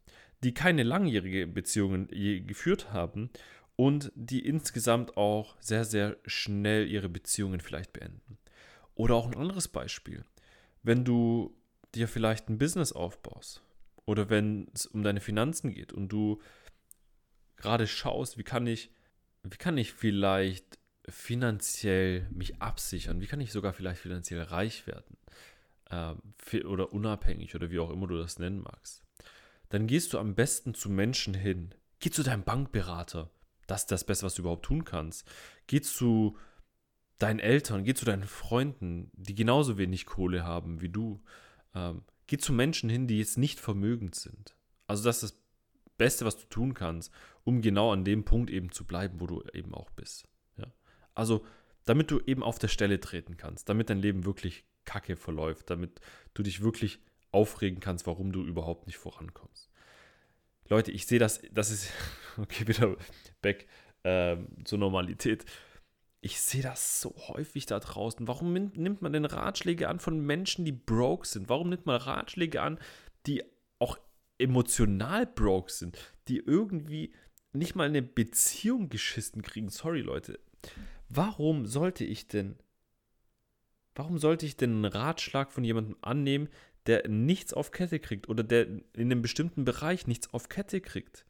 die 0.43 0.53
keine 0.53 0.83
langjährige 0.83 1.47
Beziehungen 1.47 2.07
je 2.11 2.39
geführt 2.39 2.91
haben 2.91 3.29
und 3.75 4.11
die 4.15 4.45
insgesamt 4.45 5.17
auch 5.17 5.55
sehr, 5.59 5.85
sehr 5.85 6.17
schnell 6.25 6.87
ihre 6.87 7.09
Beziehungen 7.09 7.59
vielleicht 7.59 7.93
beenden. 7.93 8.37
Oder 8.95 9.15
auch 9.15 9.27
ein 9.27 9.37
anderes 9.37 9.67
Beispiel. 9.67 10.25
Wenn 10.83 11.05
du 11.05 11.55
dir 11.95 12.07
vielleicht 12.07 12.49
ein 12.49 12.57
Business 12.57 12.91
aufbaust 12.91 13.61
oder 14.09 14.31
wenn 14.31 14.67
es 14.73 14.87
um 14.87 15.03
deine 15.03 15.21
Finanzen 15.21 15.71
geht 15.71 15.93
und 15.93 16.09
du 16.09 16.41
gerade 17.57 17.85
schaust, 17.85 18.39
wie 18.39 18.43
kann 18.43 18.65
ich, 18.65 18.89
wie 19.43 19.57
kann 19.57 19.77
ich 19.77 19.93
vielleicht 19.93 20.79
finanziell 21.07 22.27
mich 22.31 22.59
absichern, 22.59 23.21
wie 23.21 23.27
kann 23.27 23.39
ich 23.39 23.51
sogar 23.51 23.71
vielleicht 23.71 24.01
finanziell 24.01 24.41
reich 24.41 24.87
werden 24.87 25.15
äh, 25.91 26.63
oder 26.63 26.91
unabhängig 26.91 27.53
oder 27.53 27.69
wie 27.69 27.77
auch 27.77 27.91
immer 27.91 28.07
du 28.07 28.17
das 28.17 28.39
nennen 28.39 28.61
magst, 28.61 29.03
dann 29.69 29.85
gehst 29.85 30.13
du 30.13 30.17
am 30.17 30.33
besten 30.33 30.73
zu 30.73 30.89
Menschen 30.89 31.35
hin. 31.35 31.75
Geh 31.99 32.09
zu 32.09 32.23
deinem 32.23 32.43
Bankberater. 32.43 33.29
Das 33.67 33.81
ist 33.81 33.91
das 33.91 34.05
Beste, 34.05 34.25
was 34.25 34.33
du 34.33 34.41
überhaupt 34.41 34.65
tun 34.65 34.85
kannst. 34.85 35.23
Geh 35.67 35.81
zu 35.81 36.35
deinen 37.19 37.39
Eltern, 37.39 37.83
geh 37.83 37.93
zu 37.93 38.05
deinen 38.05 38.23
Freunden, 38.23 39.11
die 39.13 39.35
genauso 39.35 39.77
wenig 39.77 40.07
Kohle 40.07 40.43
haben 40.43 40.81
wie 40.81 40.89
du. 40.89 41.21
Ähm, 41.75 42.01
geh 42.29 42.37
zu 42.37 42.53
Menschen 42.53 42.89
hin, 42.89 43.07
die 43.07 43.17
jetzt 43.17 43.37
nicht 43.37 43.59
vermögend 43.59 44.13
sind. 44.13 44.55
Also 44.85 45.03
das 45.03 45.23
ist 45.23 45.33
das 45.33 45.41
Beste, 45.97 46.25
was 46.25 46.37
du 46.37 46.45
tun 46.45 46.75
kannst, 46.75 47.11
um 47.43 47.61
genau 47.61 47.91
an 47.91 48.05
dem 48.05 48.23
Punkt 48.23 48.51
eben 48.51 48.71
zu 48.71 48.85
bleiben, 48.85 49.19
wo 49.19 49.25
du 49.25 49.43
eben 49.51 49.73
auch 49.73 49.89
bist. 49.89 50.27
Ja? 50.57 50.67
Also 51.15 51.43
damit 51.85 52.11
du 52.11 52.19
eben 52.19 52.43
auf 52.43 52.59
der 52.59 52.67
Stelle 52.67 52.99
treten 52.99 53.35
kannst, 53.35 53.67
damit 53.67 53.89
dein 53.89 53.97
Leben 53.97 54.25
wirklich 54.25 54.63
kacke 54.85 55.15
verläuft, 55.15 55.71
damit 55.71 55.99
du 56.35 56.43
dich 56.43 56.61
wirklich 56.61 56.99
aufregen 57.31 57.79
kannst, 57.79 58.05
warum 58.05 58.31
du 58.31 58.43
überhaupt 58.43 58.85
nicht 58.85 58.97
vorankommst. 58.97 59.69
Leute, 60.67 60.91
ich 60.91 61.07
sehe 61.07 61.19
das, 61.19 61.41
das 61.51 61.71
ist, 61.71 61.89
okay, 62.37 62.67
wieder 62.67 62.95
back 63.41 63.67
äh, 64.03 64.37
zur 64.65 64.77
Normalität 64.77 65.45
ich 66.21 66.41
sehe 66.41 66.61
das 66.61 66.99
so 66.99 67.15
häufig 67.27 67.65
da 67.65 67.79
draußen. 67.79 68.27
Warum 68.27 68.53
nimmt 68.53 69.01
man 69.01 69.13
denn 69.13 69.25
Ratschläge 69.25 69.87
an 69.87 69.99
von 69.99 70.19
Menschen, 70.19 70.65
die 70.65 70.73
broke 70.73 71.27
sind? 71.27 71.47
Warum 71.47 71.69
nimmt 71.69 71.85
man 71.85 71.95
Ratschläge 71.95 72.61
an, 72.61 72.79
die 73.25 73.43
auch 73.79 73.97
emotional 74.37 75.25
broke 75.25 75.71
sind, 75.71 75.97
die 76.27 76.39
irgendwie 76.39 77.13
nicht 77.53 77.75
mal 77.75 77.87
eine 77.87 78.01
Beziehung 78.01 78.89
geschissen 78.89 79.41
kriegen? 79.41 79.69
Sorry, 79.69 80.01
Leute. 80.01 80.39
Warum 81.07 81.65
sollte 81.65 82.03
ich 82.03 82.27
denn, 82.27 82.57
warum 83.95 84.17
sollte 84.17 84.45
ich 84.45 84.57
denn 84.57 84.71
einen 84.71 84.85
Ratschlag 84.85 85.53
von 85.53 85.63
jemandem 85.63 85.95
annehmen, 86.01 86.49
der 86.85 87.07
nichts 87.07 87.53
auf 87.53 87.71
Kette 87.71 87.99
kriegt 87.99 88.27
oder 88.27 88.43
der 88.43 88.67
in 88.67 88.83
einem 88.93 89.21
bestimmten 89.21 89.63
Bereich 89.63 90.05
nichts 90.05 90.33
auf 90.33 90.49
Kette 90.49 90.81
kriegt? 90.81 91.25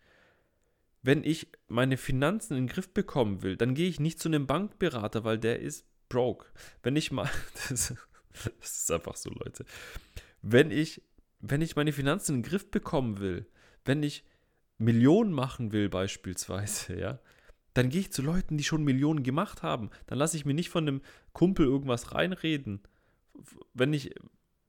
Wenn 1.02 1.24
ich 1.24 1.48
meine 1.68 1.98
Finanzen 1.98 2.56
in 2.56 2.66
den 2.66 2.74
Griff 2.74 2.94
bekommen 2.94 3.42
will, 3.42 3.56
dann 3.56 3.74
gehe 3.74 3.88
ich 3.88 4.00
nicht 4.00 4.20
zu 4.20 4.30
einem 4.30 4.48
Bankberater, 4.48 5.24
weil 5.24 5.38
der 5.38 5.60
ist 5.60 5.86
broke. 6.10 6.48
Wenn 6.84 6.96
ich 6.96 7.12
mal, 7.12 7.30
das, 7.70 7.94
das 8.34 8.78
ist 8.82 8.92
einfach 8.92 9.16
so, 9.16 9.30
Leute. 9.30 9.66
Wenn 10.42 10.72
ich, 10.72 11.02
wenn 11.40 11.62
ich 11.62 11.76
meine 11.76 11.94
Finanzen 11.94 12.36
in 12.36 12.42
den 12.42 12.50
Griff 12.50 12.70
bekommen 12.70 13.20
will, 13.20 13.46
wenn 13.86 14.04
ich 14.04 14.26
Millionen 14.78 15.32
machen 15.32 15.72
will 15.72 15.90
beispielsweise, 15.90 16.96
ja, 17.00 17.20
dann 17.74 17.90
gehe 17.90 18.02
ich 18.02 18.12
zu 18.12 18.22
Leuten, 18.22 18.58
die 18.58 18.64
schon 18.64 18.84
Millionen 18.84 19.24
gemacht 19.24 19.64
haben. 19.64 19.90
Dann 20.08 20.18
lasse 20.18 20.36
ich 20.36 20.46
mir 20.46 20.54
nicht 20.54 20.70
von 20.70 20.88
einem 20.88 21.02
Kumpel 21.34 21.66
irgendwas 21.66 22.14
reinreden. 22.14 22.82
Wenn 23.74 23.94
ich, 23.94 24.16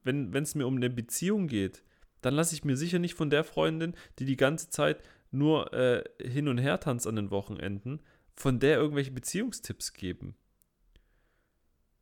wenn 0.05 0.33
es 0.35 0.55
mir 0.55 0.67
um 0.67 0.77
eine 0.77 0.91
Beziehung 0.91 1.49
geht, 1.49 1.83
dann 2.21 2.35
lasse 2.35 2.55
ich 2.55 2.65
mir 2.65 2.77
sicher 2.77 2.99
nicht 2.99 3.15
von 3.15 3.31
der 3.31 3.43
Freundin, 3.43 3.95
die 4.19 4.27
die 4.27 4.37
ganze 4.37 4.69
Zeit 4.69 5.03
nur 5.31 5.73
äh, 5.73 6.05
hin 6.23 6.49
und 6.49 6.59
her 6.59 6.81
tanzt 6.81 7.07
an 7.07 7.17
den 7.17 7.31
Wochenenden, 7.31 8.01
von 8.35 8.59
der 8.59 8.79
irgendwelche 8.79 9.11
Beziehungstipps 9.11 9.93
geben. 9.93 10.35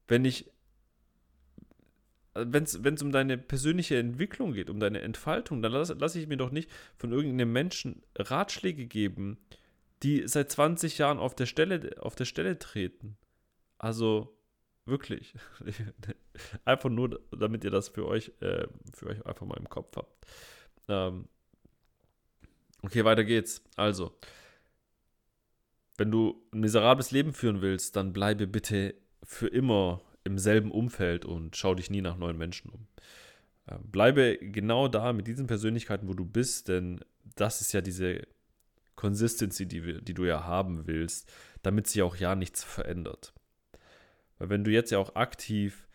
Wenn 0.07 0.25
ich, 0.25 0.51
wenn 2.35 2.65
es 2.65 3.03
um 3.03 3.13
deine 3.13 3.37
persönliche 3.37 3.99
Entwicklung 3.99 4.53
geht, 4.53 4.71
um 4.71 4.81
deine 4.81 5.01
Entfaltung, 5.01 5.61
dann 5.61 5.73
lasse 5.73 5.95
lass 5.99 6.15
ich 6.15 6.29
mir 6.29 6.37
doch 6.37 6.51
nicht 6.51 6.71
von 6.97 7.13
irgendeinem 7.13 7.53
Menschen 7.53 8.03
Ratschläge 8.17 8.87
geben, 8.87 9.39
die 10.03 10.27
seit 10.29 10.51
20 10.51 10.99
Jahren 10.99 11.19
auf 11.19 11.35
der 11.35 11.47
Stelle, 11.47 11.97
auf 12.01 12.15
der 12.15 12.25
Stelle 12.25 12.59
treten. 12.59 13.17
Also 13.79 14.39
wirklich. 14.87 15.35
einfach 16.65 16.89
nur, 16.89 17.21
damit 17.31 17.65
ihr 17.65 17.71
das 17.71 17.89
für 17.89 18.07
euch, 18.07 18.33
äh, 18.41 18.67
für 18.95 19.09
euch 19.09 19.27
einfach 19.27 19.47
mal 19.47 19.59
im 19.59 19.69
Kopf 19.69 19.97
habt. 19.97 20.27
Ähm, 20.89 21.29
Okay, 22.83 23.05
weiter 23.05 23.25
geht's. 23.25 23.63
Also, 23.77 24.17
wenn 25.97 26.11
du 26.11 26.43
ein 26.53 26.61
miserables 26.61 27.11
Leben 27.11 27.33
führen 27.33 27.61
willst, 27.61 27.97
dann 27.97 28.13
bleibe 28.13 28.47
bitte 28.47 28.95
für 29.25 29.49
immer 29.49 30.01
im 30.25 30.39
selben 30.39 30.71
Umfeld 30.71 31.25
und 31.25 31.57
schau 31.57 31.75
dich 31.75 31.91
nie 31.91 32.03
nach 32.03 32.17
neuen 32.17 32.39
Menschen 32.39 32.71
um. 32.71 32.87
Ähm, 33.69 33.91
bleibe 33.91 34.39
genau 34.39 34.89
da 34.89 35.13
mit 35.13 35.27
diesen 35.27 35.47
Persönlichkeiten, 35.47 36.09
wo 36.09 36.15
du 36.15 36.25
bist, 36.25 36.69
denn 36.69 37.01
das 37.35 37.61
ist 37.61 37.73
ja 37.73 37.81
diese 37.81 38.27
Consistency, 38.95 39.67
die, 39.67 40.03
die 40.03 40.15
du 40.15 40.25
ja 40.25 40.45
haben 40.45 40.87
willst, 40.87 41.31
damit 41.63 41.87
sich 41.87 42.03
auch 42.03 42.17
ja 42.17 42.35
nichts 42.35 42.65
verändert. 42.65 43.33
Weil 44.39 44.51
wenn 44.51 44.65
du 44.65 44.71
jetzt 44.71 44.91
ja 44.91 44.99
auch 44.99 45.17
aktiv 45.17 45.89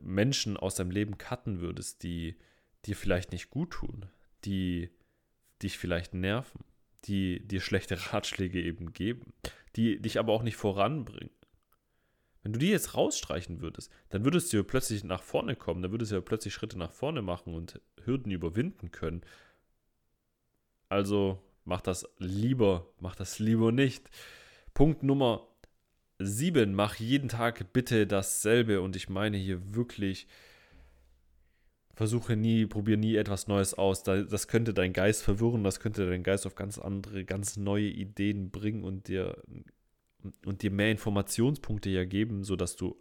Menschen 0.00 0.56
aus 0.56 0.74
deinem 0.74 0.90
Leben 0.90 1.18
cutten 1.18 1.60
würdest, 1.60 2.02
die 2.02 2.36
dir 2.86 2.96
vielleicht 2.96 3.30
nicht 3.32 3.50
gut 3.50 3.70
tun, 3.72 4.06
die 4.44 4.90
dich 5.62 5.78
vielleicht 5.78 6.14
nerven, 6.14 6.64
die 7.04 7.46
dir 7.46 7.60
schlechte 7.60 7.96
Ratschläge 8.12 8.62
eben 8.62 8.92
geben, 8.92 9.32
die 9.76 10.00
dich 10.00 10.18
aber 10.18 10.32
auch 10.32 10.42
nicht 10.42 10.56
voranbringen. 10.56 11.30
Wenn 12.42 12.52
du 12.54 12.58
die 12.58 12.70
jetzt 12.70 12.94
rausstreichen 12.94 13.60
würdest, 13.60 13.92
dann 14.08 14.24
würdest 14.24 14.52
du 14.52 14.58
ja 14.58 14.62
plötzlich 14.62 15.04
nach 15.04 15.22
vorne 15.22 15.56
kommen, 15.56 15.82
dann 15.82 15.90
würdest 15.90 16.10
du 16.10 16.16
ja 16.16 16.22
plötzlich 16.22 16.54
Schritte 16.54 16.78
nach 16.78 16.92
vorne 16.92 17.20
machen 17.20 17.54
und 17.54 17.80
Hürden 18.02 18.32
überwinden 18.32 18.90
können. 18.90 19.20
Also 20.88 21.42
mach 21.64 21.82
das 21.82 22.08
lieber, 22.18 22.86
mach 22.98 23.14
das 23.14 23.38
lieber 23.38 23.72
nicht. 23.72 24.08
Punkt 24.72 25.02
Nummer 25.02 25.46
7, 26.18 26.74
mach 26.74 26.96
jeden 26.96 27.28
Tag 27.28 27.72
bitte 27.72 28.06
dasselbe 28.06 28.80
und 28.80 28.96
ich 28.96 29.08
meine 29.08 29.36
hier 29.36 29.74
wirklich 29.74 30.26
versuche 32.00 32.34
nie, 32.34 32.64
probiere 32.64 32.96
nie 32.96 33.16
etwas 33.16 33.46
Neues 33.46 33.74
aus. 33.74 34.02
Das 34.02 34.48
könnte 34.48 34.72
deinen 34.72 34.94
Geist 34.94 35.22
verwirren, 35.22 35.64
das 35.64 35.80
könnte 35.80 36.08
deinen 36.08 36.22
Geist 36.22 36.46
auf 36.46 36.54
ganz 36.54 36.78
andere, 36.78 37.26
ganz 37.26 37.58
neue 37.58 37.88
Ideen 37.88 38.50
bringen 38.50 38.84
und 38.84 39.08
dir, 39.08 39.42
und 40.46 40.62
dir 40.62 40.70
mehr 40.70 40.90
Informationspunkte 40.90 41.90
ja 41.90 42.06
geben, 42.06 42.42
sodass 42.42 42.76
du 42.76 42.98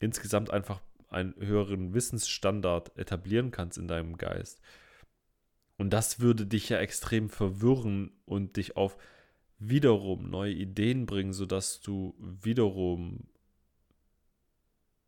insgesamt 0.00 0.50
einfach 0.50 0.82
einen 1.08 1.36
höheren 1.38 1.94
Wissensstandard 1.94 2.98
etablieren 2.98 3.52
kannst 3.52 3.78
in 3.78 3.86
deinem 3.86 4.16
Geist. 4.16 4.60
Und 5.78 5.90
das 5.90 6.18
würde 6.18 6.44
dich 6.44 6.68
ja 6.68 6.78
extrem 6.78 7.28
verwirren 7.28 8.10
und 8.24 8.56
dich 8.56 8.76
auf 8.76 8.96
wiederum 9.60 10.30
neue 10.30 10.54
Ideen 10.54 11.06
bringen, 11.06 11.32
sodass 11.32 11.80
du 11.80 12.16
wiederum 12.18 13.28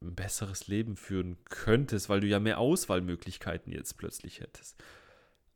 ein 0.05 0.15
besseres 0.15 0.69
Leben 0.69 0.97
führen 0.97 1.37
könntest, 1.45 2.09
weil 2.09 2.21
du 2.21 2.27
ja 2.27 2.41
mehr 2.41 2.59
Auswahlmöglichkeiten 2.59 3.73
jetzt 3.73 3.95
plötzlich 3.95 4.41
hättest. 4.41 4.83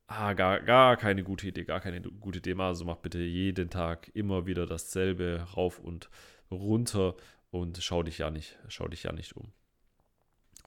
Ah, 0.06 0.32
gar, 0.32 0.60
gar 0.60 0.96
keine 0.96 1.22
gute 1.22 1.48
Idee, 1.48 1.64
gar 1.64 1.80
keine 1.80 2.00
gute 2.00 2.38
Idee. 2.38 2.54
Also 2.58 2.84
mach 2.84 2.96
bitte 2.96 3.18
jeden 3.18 3.68
Tag 3.68 4.10
immer 4.14 4.46
wieder 4.46 4.66
dasselbe 4.66 5.46
rauf 5.54 5.78
und 5.78 6.08
runter 6.50 7.14
und 7.50 7.78
schau 7.82 8.02
dich 8.02 8.18
ja 8.18 8.30
nicht, 8.30 8.58
schau 8.68 8.88
dich 8.88 9.02
ja 9.02 9.12
nicht 9.12 9.36
um. 9.36 9.52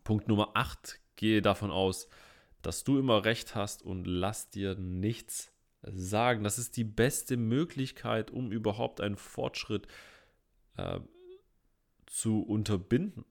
Punkt 0.04 0.28
Nummer 0.28 0.52
8, 0.54 1.00
gehe 1.16 1.42
davon 1.42 1.72
aus, 1.72 2.08
dass 2.62 2.84
du 2.84 3.00
immer 3.00 3.26
recht 3.26 3.56
hast 3.56 3.82
und 3.82 4.06
lass 4.06 4.50
dir 4.50 4.76
nichts 4.76 5.52
sagen. 5.82 6.44
Das 6.44 6.60
ist 6.60 6.78
die 6.78 6.84
beste 6.84 7.38
Möglichkeit, 7.38 8.32
um 8.32 8.52
überhaupt 8.52 9.02
einen 9.02 9.18
Fortschritt 9.18 9.88
äh, 10.78 11.00
zu 12.06 12.44
unterbinden. 12.44 13.26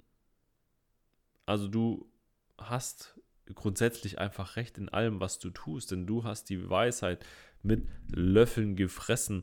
Also 1.51 1.67
du 1.67 2.09
hast 2.59 3.19
grundsätzlich 3.53 4.21
einfach 4.21 4.55
recht 4.55 4.79
in 4.79 4.89
allem, 4.89 5.19
was 5.19 5.41
du 5.41 5.51
tust, 5.51 5.91
denn 5.91 6.07
du 6.07 6.23
hast 6.23 6.49
die 6.49 6.71
Weisheit 6.71 7.27
mit 7.65 7.89
Löffeln 8.15 8.77
gefressen, 8.77 9.43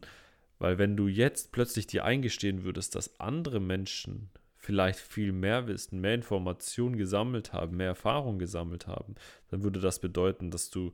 weil 0.57 0.77
wenn 0.77 0.95
du 0.95 1.09
jetzt 1.09 1.51
plötzlich 1.51 1.85
dir 1.85 2.05
eingestehen 2.05 2.63
würdest, 2.63 2.95
dass 2.95 3.19
andere 3.19 3.59
Menschen 3.59 4.29
vielleicht 4.55 4.99
viel 4.99 5.33
mehr 5.33 5.67
wissen, 5.67 5.99
mehr 5.99 6.13
Informationen 6.13 6.95
gesammelt 6.95 7.51
haben, 7.51 7.75
mehr 7.75 7.87
Erfahrung 7.87 8.39
gesammelt 8.39 8.87
haben, 8.87 9.15
dann 9.49 9.63
würde 9.63 9.81
das 9.81 9.99
bedeuten, 9.99 10.49
dass 10.49 10.69
du 10.69 10.93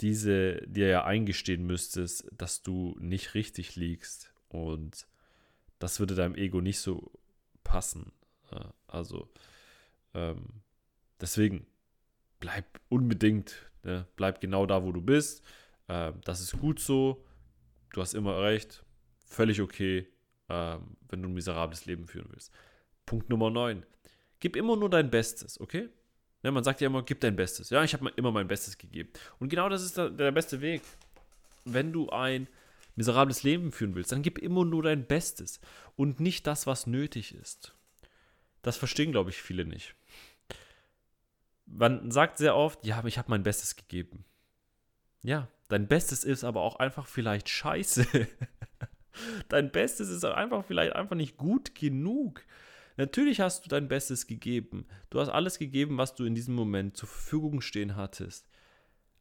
diese 0.00 0.66
dir 0.66 0.88
ja 0.88 1.04
eingestehen 1.04 1.66
müsstest, 1.66 2.26
dass 2.32 2.62
du 2.62 2.96
nicht 2.98 3.34
richtig 3.34 3.76
liegst. 3.76 4.32
Und 4.48 5.06
das 5.78 6.00
würde 6.00 6.14
deinem 6.14 6.34
Ego 6.34 6.62
nicht 6.62 6.80
so 6.80 7.12
passen. 7.62 8.10
Also, 8.86 9.28
ähm, 10.18 10.62
deswegen, 11.20 11.66
bleib 12.40 12.64
unbedingt, 12.88 13.70
ne? 13.82 14.06
bleib 14.16 14.40
genau 14.40 14.66
da, 14.66 14.82
wo 14.84 14.92
du 14.92 15.00
bist. 15.00 15.44
Äh, 15.86 16.12
das 16.24 16.40
ist 16.40 16.58
gut 16.58 16.80
so. 16.80 17.24
Du 17.92 18.00
hast 18.00 18.14
immer 18.14 18.42
recht. 18.42 18.84
Völlig 19.26 19.60
okay, 19.60 20.08
äh, 20.48 20.76
wenn 21.08 21.22
du 21.22 21.28
ein 21.28 21.34
miserables 21.34 21.86
Leben 21.86 22.06
führen 22.06 22.28
willst. 22.30 22.52
Punkt 23.06 23.28
Nummer 23.28 23.50
9. 23.50 23.84
Gib 24.40 24.56
immer 24.56 24.76
nur 24.76 24.90
dein 24.90 25.10
Bestes, 25.10 25.60
okay? 25.60 25.88
Ne, 26.42 26.52
man 26.52 26.64
sagt 26.64 26.80
ja 26.80 26.86
immer, 26.86 27.02
gib 27.02 27.20
dein 27.20 27.36
Bestes. 27.36 27.70
Ja, 27.70 27.82
ich 27.82 27.92
habe 27.92 28.10
immer 28.16 28.30
mein 28.30 28.46
Bestes 28.48 28.78
gegeben. 28.78 29.10
Und 29.38 29.48
genau 29.48 29.68
das 29.68 29.82
ist 29.82 29.96
der, 29.96 30.10
der 30.10 30.30
beste 30.30 30.60
Weg. 30.60 30.82
Wenn 31.64 31.92
du 31.92 32.08
ein 32.10 32.46
miserables 32.94 33.42
Leben 33.42 33.72
führen 33.72 33.94
willst, 33.94 34.12
dann 34.12 34.22
gib 34.22 34.38
immer 34.38 34.64
nur 34.64 34.82
dein 34.82 35.06
Bestes 35.06 35.60
und 35.96 36.20
nicht 36.20 36.46
das, 36.46 36.66
was 36.66 36.86
nötig 36.86 37.34
ist. 37.34 37.74
Das 38.62 38.76
verstehen, 38.76 39.12
glaube 39.12 39.30
ich, 39.30 39.42
viele 39.42 39.64
nicht. 39.64 39.94
Man 41.70 42.10
sagt 42.10 42.38
sehr 42.38 42.56
oft, 42.56 42.84
ja, 42.84 42.96
aber 42.96 43.08
ich 43.08 43.18
habe 43.18 43.30
mein 43.30 43.42
Bestes 43.42 43.76
gegeben. 43.76 44.24
Ja, 45.22 45.48
dein 45.68 45.86
Bestes 45.86 46.24
ist 46.24 46.44
aber 46.44 46.62
auch 46.62 46.76
einfach 46.76 47.06
vielleicht 47.06 47.48
scheiße. 47.48 48.06
dein 49.48 49.70
Bestes 49.70 50.08
ist 50.08 50.24
einfach 50.24 50.64
vielleicht 50.64 50.94
einfach 50.94 51.16
nicht 51.16 51.36
gut 51.36 51.74
genug. 51.74 52.44
Natürlich 52.96 53.40
hast 53.40 53.64
du 53.64 53.68
dein 53.68 53.86
Bestes 53.86 54.26
gegeben. 54.26 54.86
Du 55.10 55.20
hast 55.20 55.28
alles 55.28 55.58
gegeben, 55.58 55.98
was 55.98 56.14
du 56.14 56.24
in 56.24 56.34
diesem 56.34 56.54
Moment 56.54 56.96
zur 56.96 57.08
Verfügung 57.08 57.60
stehen 57.60 57.96
hattest. 57.96 58.48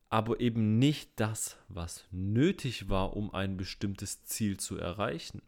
Aber 0.09 0.39
eben 0.39 0.79
nicht 0.79 1.19
das, 1.19 1.57
was 1.67 2.07
nötig 2.11 2.89
war, 2.89 3.15
um 3.15 3.33
ein 3.33 3.57
bestimmtes 3.57 4.23
Ziel 4.23 4.57
zu 4.57 4.77
erreichen. 4.77 5.41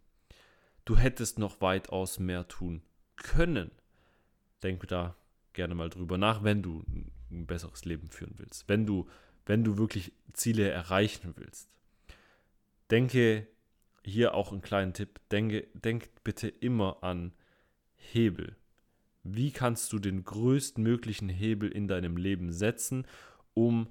Du 0.84 0.98
hättest 0.98 1.40
noch 1.40 1.62
weitaus 1.62 2.20
mehr 2.20 2.48
tun 2.48 2.82
können. 3.16 3.72
Denk 4.62 4.88
da 4.88 5.16
gerne 5.60 5.76
mal 5.76 5.90
drüber 5.90 6.18
nach, 6.18 6.42
wenn 6.42 6.62
du 6.62 6.86
ein 7.30 7.46
besseres 7.46 7.84
Leben 7.84 8.10
führen 8.10 8.36
willst. 8.38 8.70
Wenn 8.70 8.86
du, 8.86 9.10
wenn 9.46 9.66
du 9.66 9.78
wirklich 9.78 10.14
Ziele 10.32 10.70
erreichen 10.70 11.34
willst. 11.36 11.70
Denke 12.90 13.46
hier 14.06 14.36
auch 14.36 14.54
einen 14.54 14.62
kleinen 14.62 14.94
Tipp. 14.94 15.20
Denke, 15.32 15.68
denk 15.74 16.10
bitte 16.24 16.48
immer 16.48 17.04
an 17.04 17.34
Hebel. 17.98 18.56
Wie 19.24 19.52
kannst 19.52 19.92
du 19.92 20.00
den 20.00 20.24
größtmöglichen 20.24 21.28
Hebel 21.28 21.70
in 21.70 21.90
deinem 21.90 22.16
Leben 22.16 22.54
setzen, 22.54 23.06
um 23.54 23.90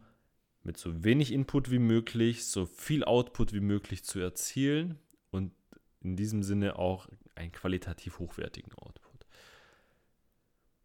mit 0.62 0.78
so 0.78 1.04
wenig 1.04 1.32
Input 1.32 1.70
wie 1.70 1.78
möglich, 1.78 2.46
so 2.46 2.64
viel 2.64 3.04
Output 3.04 3.52
wie 3.52 3.60
möglich 3.60 4.04
zu 4.04 4.20
erzielen 4.20 4.98
und 5.30 5.52
in 6.00 6.16
diesem 6.16 6.42
Sinne 6.42 6.78
auch 6.78 7.10
einen 7.34 7.52
qualitativ 7.52 8.20
hochwertigen 8.20 8.72
Output. 8.72 9.07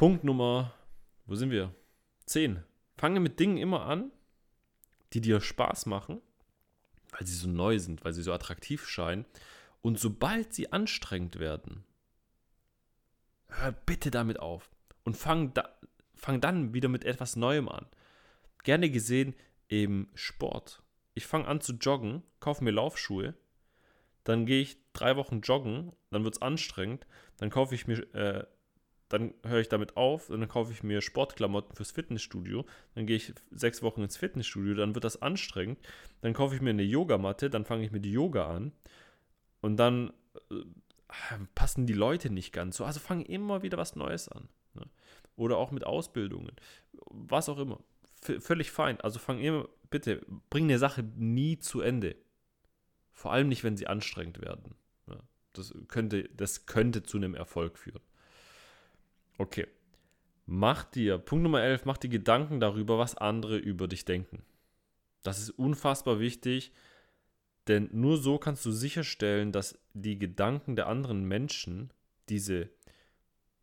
Punkt 0.04 0.26
Nummer, 0.26 0.74
wo 1.28 1.36
sind 1.36 1.50
wir? 1.50 1.74
10. 2.26 2.62
Fange 2.98 3.22
mit 3.22 3.40
Dingen 3.40 3.56
immer 3.56 3.86
an, 3.86 4.12
die 5.14 5.22
dir 5.22 5.40
Spaß 5.40 5.86
machen, 5.86 6.20
weil 7.12 7.26
sie 7.26 7.36
so 7.36 7.48
neu 7.48 7.80
sind, 7.80 8.04
weil 8.04 8.12
sie 8.12 8.22
so 8.22 8.34
attraktiv 8.34 8.86
scheinen. 8.86 9.24
Und 9.82 9.98
sobald 9.98 10.54
sie 10.54 10.74
anstrengend 10.74 11.40
werden, 11.40 11.86
hör 13.48 13.72
bitte 13.72 14.12
damit 14.12 14.42
auf 14.42 14.70
und 15.06 15.16
fang, 15.16 15.54
da, 15.54 15.74
fang 16.16 16.42
dann 16.42 16.74
wieder 16.74 16.90
mit 16.90 17.06
etwas 17.06 17.38
Neuem 17.38 17.70
an. 17.70 17.86
Gerne 18.64 18.90
gesehen 18.90 19.34
im 19.70 20.10
Sport. 20.16 20.84
Ich 21.14 21.26
fange 21.26 21.48
an 21.48 21.62
zu 21.62 21.76
joggen, 21.76 22.24
kaufe 22.42 22.62
mir 22.66 22.72
Laufschuhe, 22.72 23.36
dann 24.26 24.46
gehe 24.46 24.64
ich 24.64 24.76
drei 24.92 25.16
Wochen 25.16 25.40
joggen, 25.40 25.94
dann 26.12 26.26
wird 26.26 26.36
es 26.36 26.42
anstrengend, 26.42 27.08
dann 27.38 27.50
kaufe 27.50 27.74
ich 27.74 27.88
mir, 27.88 28.00
äh, 28.14 28.46
dann 29.14 29.34
höre 29.44 29.60
ich 29.60 29.70
damit 29.70 29.96
auf, 29.96 30.28
dann 30.28 30.48
kaufe 30.48 30.72
ich 30.72 30.82
mir 30.82 31.02
Sportklamotten 31.02 31.76
fürs 31.76 31.92
Fitnessstudio, 31.92 32.66
dann 32.96 33.06
gehe 33.06 33.18
ich 33.18 33.34
sechs 33.52 33.84
Wochen 33.84 34.02
ins 34.02 34.18
Fitnessstudio, 34.18 34.74
dann 34.74 34.96
wird 34.96 35.04
das 35.04 35.22
anstrengend, 35.22 35.80
dann 36.22 36.34
kaufe 36.34 36.56
ich 36.56 36.62
mir 36.62 36.72
eine 36.72 36.84
Yogamatte, 36.84 37.50
dann 37.50 37.64
fange 37.64 37.86
ich 37.86 37.92
die 37.94 38.12
Yoga 38.12 38.48
an 38.48 38.72
und 39.62 39.78
dann 39.78 40.12
äh, 40.50 40.56
passen 41.54 41.86
die 41.86 41.94
Leute 41.94 42.32
nicht 42.32 42.54
ganz 42.54 42.78
so. 42.78 42.86
Also 42.86 43.00
fang 43.00 43.22
immer 43.22 43.62
wieder 43.62 43.78
was 43.78 43.96
Neues 43.96 44.30
an. 44.30 44.50
Ne? 44.74 44.88
Oder 45.36 45.58
auch 45.58 45.70
mit 45.70 45.86
Ausbildungen. 45.86 46.52
Was 47.10 47.50
auch 47.50 47.60
immer. 47.60 47.80
V 48.22 48.40
völlig 48.40 48.72
fein. 48.72 49.00
Also 49.00 49.20
fang 49.20 49.40
immer, 49.40 49.70
bitte, 49.92 50.26
bring 50.50 50.64
eine 50.64 50.80
Sache 50.80 51.04
nie 51.04 51.60
zu 51.60 51.82
Ende. 51.82 52.16
Vor 53.12 53.32
allem 53.32 53.48
nicht, 53.48 53.64
wenn 53.64 53.78
sie 53.78 53.86
anstrengend 53.86 54.42
werden. 54.42 54.74
Ja, 55.08 55.20
das, 55.54 55.72
könnte, 55.88 56.30
das 56.36 56.66
könnte 56.66 57.04
zu 57.04 57.18
einem 57.18 57.36
Erfolg 57.36 57.78
führen. 57.78 58.02
Okay. 59.38 59.68
Mach 60.46 60.84
dir, 60.84 61.18
Punkt 61.18 61.44
Nummer 61.44 61.62
11, 61.62 61.86
mach 61.86 61.98
dir 61.98 62.10
Gedanken 62.10 62.60
darüber, 62.60 62.98
was 62.98 63.16
andere 63.16 63.58
über 63.58 63.88
dich 63.88 64.04
denken. 64.04 64.44
Das 65.24 65.40
ist 65.40 65.52
unfassbar 65.52 66.20
wichtig 66.20 66.74
denn 67.68 67.90
nur 67.92 68.18
so 68.18 68.38
kannst 68.38 68.66
du 68.66 68.72
sicherstellen, 68.72 69.52
dass 69.52 69.80
die 69.94 70.20
Gedanken 70.20 70.76
der 70.76 70.88
anderen 70.88 71.24
Menschen, 71.26 71.92
diese 72.30 72.70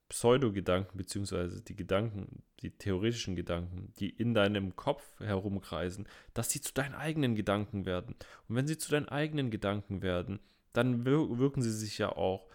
Pseudo-Gedanken, 0.09 0.97
beziehungsweise 0.97 1.63
die 1.63 1.77
Gedanken, 1.77 2.43
die 2.61 2.71
theoretischen 2.71 3.37
Gedanken, 3.37 3.93
die 3.99 4.11
in 4.11 4.35
deinem 4.35 4.75
Kopf 4.75 5.21
herumkreisen, 5.21 6.09
dass 6.35 6.51
sie 6.51 6.61
zu 6.61 6.73
deinen 6.73 6.95
eigenen 6.95 7.35
Gedanken 7.35 7.85
werden. 7.87 8.17
Und 8.49 8.57
wenn 8.57 8.67
sie 8.67 8.79
zu 8.79 8.91
deinen 8.91 9.09
eigenen 9.09 9.51
Gedanken 9.51 10.03
werden, 10.03 10.41
dann 10.73 11.05
wirken 11.05 11.63
sie 11.63 11.73
sich 11.73 11.99
ja 11.99 12.11
auch 12.11 12.49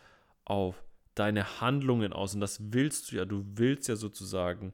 auf 0.45 0.83
deine 1.15 1.61
Handlungen 1.61 2.13
aus. 2.13 2.33
Und 2.35 2.41
das 2.41 2.73
willst 2.73 3.11
du 3.11 3.17
ja. 3.17 3.25
Du 3.25 3.45
willst 3.55 3.87
ja 3.87 3.95
sozusagen 3.95 4.73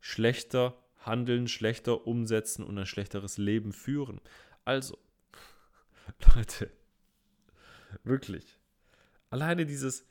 schlechter 0.00 0.76
handeln, 0.98 1.48
schlechter 1.48 2.06
umsetzen 2.06 2.64
und 2.64 2.78
ein 2.78 2.86
schlechteres 2.86 3.38
Leben 3.38 3.72
führen. 3.72 4.20
Also, 4.64 4.98
Leute, 6.34 6.70
wirklich. 8.04 8.58
Alleine 9.30 9.66
dieses, 9.66 10.06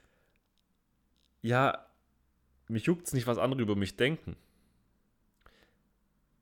ja, 1.42 1.86
mich 2.68 2.86
juckt 2.86 3.08
es 3.08 3.14
nicht, 3.14 3.28
was 3.28 3.38
andere 3.38 3.62
über 3.62 3.76
mich 3.76 3.96
denken. 3.96 4.36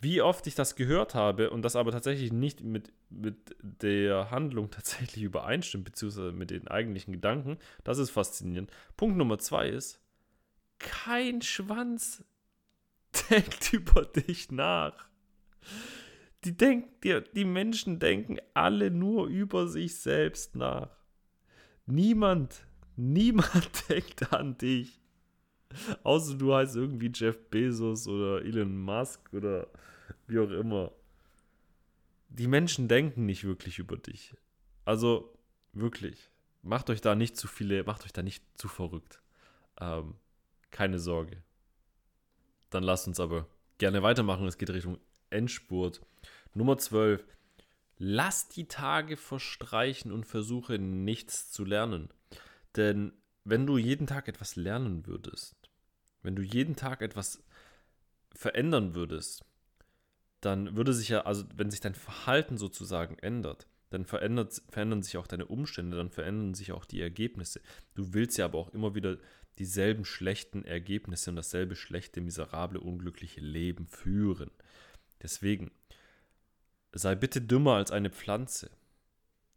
Wie 0.01 0.21
oft 0.21 0.47
ich 0.47 0.55
das 0.55 0.75
gehört 0.75 1.13
habe 1.13 1.49
und 1.49 1.61
das 1.61 1.75
aber 1.75 1.91
tatsächlich 1.91 2.31
nicht 2.31 2.63
mit, 2.63 2.93
mit 3.09 3.55
der 3.61 4.31
Handlung 4.31 4.71
tatsächlich 4.71 5.23
übereinstimmt, 5.23 5.85
beziehungsweise 5.85 6.31
mit 6.31 6.51
den 6.51 6.67
eigentlichen 6.67 7.13
Gedanken, 7.13 7.57
das 7.83 7.97
ist 7.97 8.11
faszinierend. 8.11 8.71
Punkt 8.95 9.17
Nummer 9.17 9.39
zwei 9.39 9.69
ist, 9.69 10.01
kein 10.79 11.41
Schwanz 11.41 12.23
denkt 13.29 13.73
über 13.73 14.05
dich 14.05 14.51
nach 14.51 15.09
die, 16.43 16.55
denk, 16.55 17.01
die, 17.01 17.21
die 17.35 17.45
Menschen 17.45 17.99
denken 17.99 18.37
alle 18.53 18.91
nur 18.91 19.27
über 19.27 19.67
sich 19.67 19.99
selbst 19.99 20.55
nach. 20.55 20.89
Niemand, 21.85 22.65
niemand 22.95 23.89
denkt 23.89 24.31
an 24.33 24.57
dich. 24.57 25.01
Außer 26.03 26.35
du 26.35 26.53
heißt 26.53 26.75
irgendwie 26.75 27.11
Jeff 27.13 27.37
Bezos 27.49 28.07
oder 28.07 28.43
Elon 28.43 28.77
Musk 28.77 29.33
oder 29.33 29.67
wie 30.27 30.39
auch 30.39 30.49
immer. 30.49 30.91
Die 32.29 32.47
Menschen 32.47 32.87
denken 32.87 33.25
nicht 33.25 33.43
wirklich 33.43 33.79
über 33.79 33.97
dich. 33.97 34.35
Also 34.85 35.33
wirklich. 35.73 36.29
Macht 36.61 36.89
euch 36.89 37.01
da 37.01 37.15
nicht 37.15 37.37
zu 37.37 37.47
viele, 37.47 37.83
macht 37.83 38.03
euch 38.03 38.13
da 38.13 38.21
nicht 38.21 38.43
zu 38.55 38.67
verrückt. 38.67 39.21
Ähm, 39.79 40.15
keine 40.71 40.99
Sorge. 40.99 41.37
Dann 42.69 42.83
lasst 42.83 43.07
uns 43.07 43.19
aber 43.19 43.47
gerne 43.77 44.03
weitermachen. 44.03 44.47
Es 44.47 44.57
geht 44.57 44.69
Richtung 44.69 44.99
Endspurt. 45.29 46.01
Nummer 46.53 46.77
12. 46.77 47.23
Lass 47.97 48.47
die 48.49 48.67
Tage 48.67 49.17
verstreichen 49.17 50.11
und 50.11 50.25
versuche 50.25 50.79
nichts 50.79 51.51
zu 51.51 51.65
lernen. 51.65 52.09
Denn 52.75 53.13
wenn 53.43 53.65
du 53.65 53.77
jeden 53.77 54.07
Tag 54.07 54.27
etwas 54.27 54.55
lernen 54.55 55.05
würdest, 55.05 55.55
wenn 56.21 56.35
du 56.35 56.41
jeden 56.41 56.75
Tag 56.75 57.01
etwas 57.01 57.43
verändern 58.33 58.93
würdest, 58.93 59.45
dann 60.41 60.75
würde 60.75 60.93
sich 60.93 61.09
ja, 61.09 61.21
also 61.21 61.45
wenn 61.55 61.71
sich 61.71 61.81
dein 61.81 61.95
Verhalten 61.95 62.57
sozusagen 62.57 63.17
ändert, 63.19 63.67
dann 63.89 64.05
verändert, 64.05 64.61
verändern 64.69 65.03
sich 65.03 65.17
auch 65.17 65.27
deine 65.27 65.45
Umstände, 65.45 65.97
dann 65.97 66.11
verändern 66.11 66.53
sich 66.53 66.71
auch 66.71 66.85
die 66.85 67.01
Ergebnisse. 67.01 67.61
Du 67.95 68.13
willst 68.13 68.37
ja 68.37 68.45
aber 68.45 68.59
auch 68.59 68.73
immer 68.73 68.95
wieder 68.95 69.17
dieselben 69.57 70.05
schlechten 70.05 70.63
Ergebnisse 70.63 71.31
und 71.31 71.35
dasselbe 71.35 71.75
schlechte, 71.75 72.21
miserable, 72.21 72.79
unglückliche 72.79 73.41
Leben 73.41 73.87
führen. 73.87 74.51
Deswegen, 75.21 75.71
sei 76.93 77.15
bitte 77.15 77.41
dümmer 77.41 77.73
als 77.73 77.91
eine 77.91 78.09
Pflanze. 78.09 78.69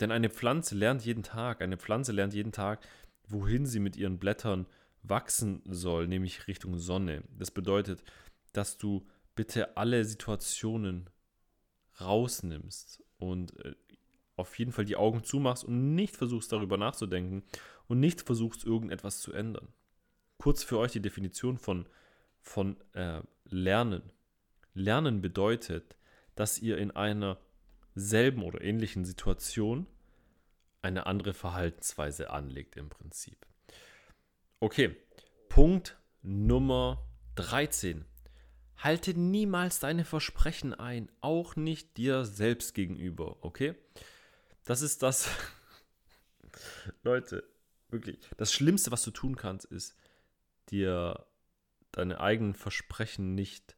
Denn 0.01 0.11
eine 0.11 0.31
Pflanze 0.31 0.75
lernt 0.75 1.05
jeden 1.05 1.23
Tag, 1.23 1.63
eine 1.63 1.77
Pflanze 1.77 2.13
lernt 2.13 2.35
jeden 2.35 2.53
Tag, 2.53 2.85
wohin 3.29 3.67
sie 3.67 3.79
mit 3.79 3.97
ihren 3.97 4.19
Blättern 4.19 4.67
wachsen 5.03 5.63
soll, 5.67 6.09
nämlich 6.09 6.47
Richtung 6.47 6.79
Sonne. 6.79 7.25
Das 7.39 7.51
bedeutet, 7.51 8.03
dass 8.53 8.79
du 8.79 9.07
bitte 9.35 9.77
alle 9.77 10.05
Situationen 10.05 11.11
rausnimmst 12.01 13.03
und 13.19 13.57
äh, 13.65 13.75
auf 14.37 14.59
jeden 14.59 14.73
Fall 14.73 14.85
die 14.85 14.97
Augen 14.97 15.25
zumachst 15.25 15.65
und 15.65 15.95
nicht 15.95 16.17
versuchst 16.17 16.53
darüber 16.53 16.77
nachzudenken 16.77 17.43
und 17.89 18.01
nicht 18.01 18.23
versuchst 18.23 18.65
irgendetwas 18.65 19.21
zu 19.21 19.33
ändern. 19.33 19.69
Kurz 20.39 20.65
für 20.65 20.79
euch 20.79 20.93
die 20.93 21.03
Definition 21.03 21.59
von, 21.59 21.87
von 22.41 22.77
äh, 22.95 23.21
Lernen. 23.45 24.03
Lernen 24.75 25.21
bedeutet, 25.21 25.97
dass 26.35 26.59
ihr 26.59 26.79
in 26.79 26.91
einer 26.91 27.39
selben 27.95 28.43
oder 28.43 28.63
ähnlichen 28.63 29.05
Situation 29.05 29.87
eine 30.81 31.07
andere 31.07 31.35
Verhaltensweise 31.35 32.31
anlegt 32.31 32.77
im 32.77 32.89
Prinzip. 32.89 33.47
Okay, 34.63 34.95
Punkt 35.49 35.99
Nummer 36.23 37.05
13. 37.35 38.05
Halte 38.77 39.13
niemals 39.13 39.81
deine 39.81 40.05
Versprechen 40.05 40.73
ein, 40.73 41.11
auch 41.21 41.57
nicht 41.57 41.97
dir 41.97 42.25
selbst 42.25 42.73
gegenüber, 42.73 43.39
okay? 43.45 43.75
Das 44.65 44.81
ist 44.81 45.03
das, 45.03 45.29
Leute, 47.03 47.43
wirklich, 47.89 48.21
das 48.37 48.53
Schlimmste, 48.53 48.93
was 48.93 49.03
du 49.03 49.11
tun 49.11 49.35
kannst, 49.35 49.65
ist, 49.65 49.97
dir 50.69 51.27
deine 51.91 52.21
eigenen 52.21 52.55
Versprechen 52.55 53.35
nicht 53.35 53.75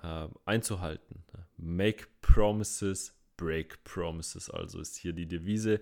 äh, 0.00 0.28
einzuhalten. 0.44 1.24
Make 1.56 2.06
promises, 2.20 3.16
break 3.36 3.82
promises, 3.82 4.48
also 4.48 4.78
ist 4.78 4.94
hier 4.94 5.12
die 5.12 5.26
Devise. 5.26 5.80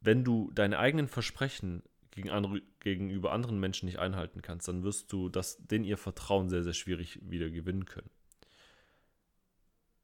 Wenn 0.00 0.24
du 0.24 0.50
deine 0.54 0.78
eigenen 0.78 1.08
Versprechen 1.08 1.82
gegen 2.16 2.30
andere, 2.30 2.62
gegenüber 2.80 3.32
anderen 3.32 3.60
Menschen 3.60 3.84
nicht 3.84 3.98
einhalten 3.98 4.40
kannst, 4.40 4.66
dann 4.68 4.82
wirst 4.82 5.12
du 5.12 5.28
das, 5.28 5.58
denen 5.58 5.84
ihr 5.84 5.98
Vertrauen 5.98 6.48
sehr, 6.48 6.62
sehr 6.62 6.72
schwierig 6.72 7.20
wieder 7.22 7.50
gewinnen 7.50 7.84
können. 7.84 8.08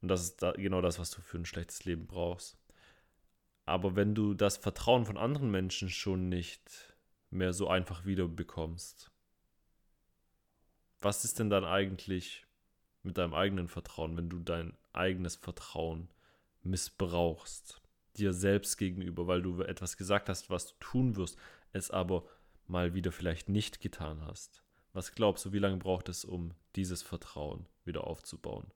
Und 0.03 0.09
das 0.09 0.21
ist 0.21 0.43
da 0.43 0.53
genau 0.53 0.83
das, 0.83 0.99
was 0.99 1.11
du 1.11 1.23
für 1.23 1.39
ein 1.39 1.47
schlechtes 1.47 1.87
Leben 1.87 2.07
brauchst. 2.07 2.59
Aber 3.65 3.97
wenn 3.97 4.15
du 4.15 4.35
das 4.35 4.59
Vertrauen 4.59 5.07
von 5.07 5.17
anderen 5.17 5.51
Menschen 5.51 5.89
schon 5.89 6.29
nicht 6.29 6.95
mehr 7.31 7.55
so 7.55 7.69
einfach 7.69 8.05
wieder 8.05 8.29
bekommst, 8.29 9.11
was 11.01 11.25
ist 11.25 11.39
denn 11.39 11.49
dann 11.49 11.65
eigentlich 11.65 12.47
mit 13.03 13.17
deinem 13.17 13.33
eigenen 13.33 13.69
Vertrauen, 13.69 14.19
wenn 14.19 14.29
du 14.29 14.39
dein 14.39 14.77
eigenes 14.93 15.37
Vertrauen 15.37 16.11
missbrauchst? 16.63 17.81
Dir 18.19 18.35
selbst 18.35 18.77
gegenüber, 18.77 19.27
weil 19.27 19.41
du 19.41 19.63
etwas 19.63 19.97
gesagt 19.97 20.29
hast, 20.29 20.51
was 20.51 20.67
du 20.67 20.75
tun 20.79 21.17
wirst, 21.17 21.39
es 21.73 21.91
aber 21.91 22.25
mal 22.67 22.95
wieder 22.95 23.13
vielleicht 23.13 23.49
nicht 23.49 23.81
getan 23.81 24.25
hast. 24.25 24.63
Was 24.93 25.13
glaubst 25.13 25.45
du, 25.45 25.53
wie 25.53 25.59
lange 25.59 25.79
braucht 25.79 26.09
es, 26.09 26.25
um 26.25 26.53
dieses 26.77 27.03
Vertrauen 27.03 27.67
wieder 27.85 28.07
aufzubauen? 28.07 28.67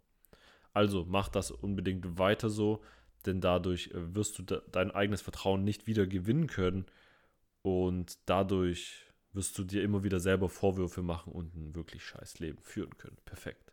Also 0.72 1.04
mach 1.06 1.28
das 1.28 1.50
unbedingt 1.50 2.18
weiter 2.18 2.50
so, 2.50 2.82
denn 3.24 3.40
dadurch 3.40 3.88
äh, 3.88 4.14
wirst 4.14 4.38
du 4.38 4.42
dein 4.42 4.90
eigenes 4.90 5.22
Vertrauen 5.22 5.64
nicht 5.64 5.86
wieder 5.86 6.06
gewinnen 6.06 6.46
können 6.46 6.86
und 7.62 8.18
dadurch 8.26 9.06
wirst 9.32 9.58
du 9.58 9.64
dir 9.64 9.82
immer 9.82 10.02
wieder 10.02 10.20
selber 10.20 10.48
Vorwürfe 10.48 11.02
machen 11.02 11.32
und 11.32 11.54
ein 11.54 11.74
wirklich 11.74 12.04
scheiß 12.04 12.38
Leben 12.38 12.62
führen 12.62 12.96
können. 12.96 13.18
Perfekt. 13.24 13.72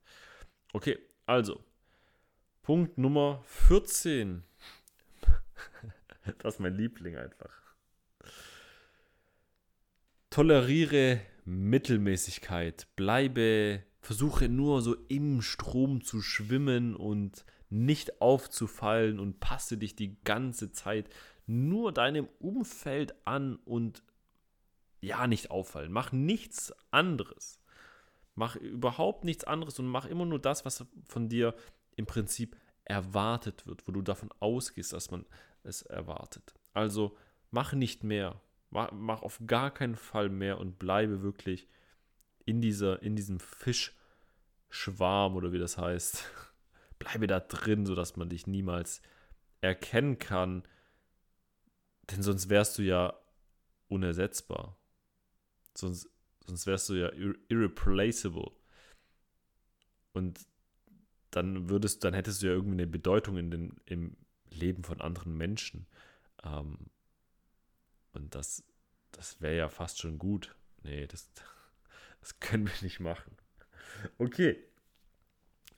Okay, 0.73 0.97
also 1.25 1.63
Punkt 2.61 2.97
Nummer 2.97 3.43
14. 3.45 4.43
das 6.39 6.55
ist 6.55 6.59
mein 6.59 6.75
Liebling 6.75 7.17
einfach. 7.17 7.51
Toleriere 10.33 11.21
Mittelmäßigkeit. 11.45 12.87
Bleibe, 12.95 13.83
versuche 14.01 14.49
nur 14.49 14.81
so 14.81 14.95
im 15.07 15.43
Strom 15.43 16.03
zu 16.03 16.23
schwimmen 16.23 16.95
und 16.95 17.45
nicht 17.69 18.19
aufzufallen 18.19 19.19
und 19.19 19.39
passe 19.39 19.77
dich 19.77 19.95
die 19.95 20.17
ganze 20.23 20.71
Zeit 20.71 21.07
nur 21.45 21.91
deinem 21.91 22.27
Umfeld 22.39 23.13
an 23.27 23.57
und 23.57 24.01
ja, 25.01 25.27
nicht 25.27 25.51
auffallen. 25.51 25.91
Mach 25.91 26.11
nichts 26.11 26.73
anderes. 26.89 27.59
Mach 28.33 28.55
überhaupt 28.55 29.25
nichts 29.25 29.43
anderes 29.43 29.77
und 29.77 29.85
mach 29.85 30.07
immer 30.07 30.25
nur 30.25 30.39
das, 30.39 30.65
was 30.65 30.83
von 31.05 31.29
dir 31.29 31.53
im 31.95 32.07
Prinzip 32.07 32.57
erwartet 32.85 33.67
wird, 33.67 33.87
wo 33.87 33.91
du 33.91 34.01
davon 34.01 34.31
ausgehst, 34.39 34.93
dass 34.93 35.11
man 35.11 35.27
es 35.61 35.83
erwartet. 35.83 36.55
Also 36.73 37.15
mach 37.51 37.73
nicht 37.73 38.03
mehr. 38.03 38.41
Mach, 38.73 39.21
auf 39.21 39.39
gar 39.45 39.71
keinen 39.71 39.95
Fall 39.95 40.29
mehr 40.29 40.57
und 40.57 40.79
bleibe 40.79 41.21
wirklich 41.21 41.67
in, 42.45 42.59
dieser, 42.59 43.01
in 43.03 43.15
diesem 43.15 43.39
Fischschwarm 43.39 45.35
oder 45.35 45.51
wie 45.51 45.59
das 45.59 45.77
heißt 45.77 46.25
bleibe 46.99 47.27
da 47.27 47.39
drin, 47.39 47.85
sodass 47.85 48.15
man 48.15 48.29
dich 48.29 48.47
niemals 48.47 49.01
erkennen 49.61 50.17
kann. 50.17 50.63
Denn 52.09 52.23
sonst 52.23 52.49
wärst 52.49 52.77
du 52.77 52.81
ja 52.81 53.13
unersetzbar. 53.87 54.77
Sonst, 55.75 56.09
sonst 56.45 56.65
wärst 56.65 56.89
du 56.89 56.95
ja 56.95 57.11
irreplaceable. 57.49 58.51
Und 60.13 60.45
dann 61.31 61.69
würdest, 61.69 62.03
dann 62.03 62.13
hättest 62.13 62.41
du 62.41 62.47
ja 62.47 62.53
irgendwie 62.53 62.75
eine 62.75 62.87
Bedeutung 62.87 63.37
in 63.37 63.51
den, 63.51 63.75
im 63.85 64.17
Leben 64.49 64.83
von 64.83 65.01
anderen 65.01 65.35
Menschen. 65.35 65.87
Ähm, 66.43 66.89
und 68.13 68.35
das, 68.35 68.63
das 69.11 69.41
wäre 69.41 69.57
ja 69.57 69.69
fast 69.69 69.99
schon 69.99 70.17
gut. 70.17 70.55
Nee, 70.83 71.07
das, 71.07 71.29
das 72.21 72.39
können 72.39 72.67
wir 72.67 72.81
nicht 72.81 72.99
machen. 72.99 73.35
Okay 74.17 74.57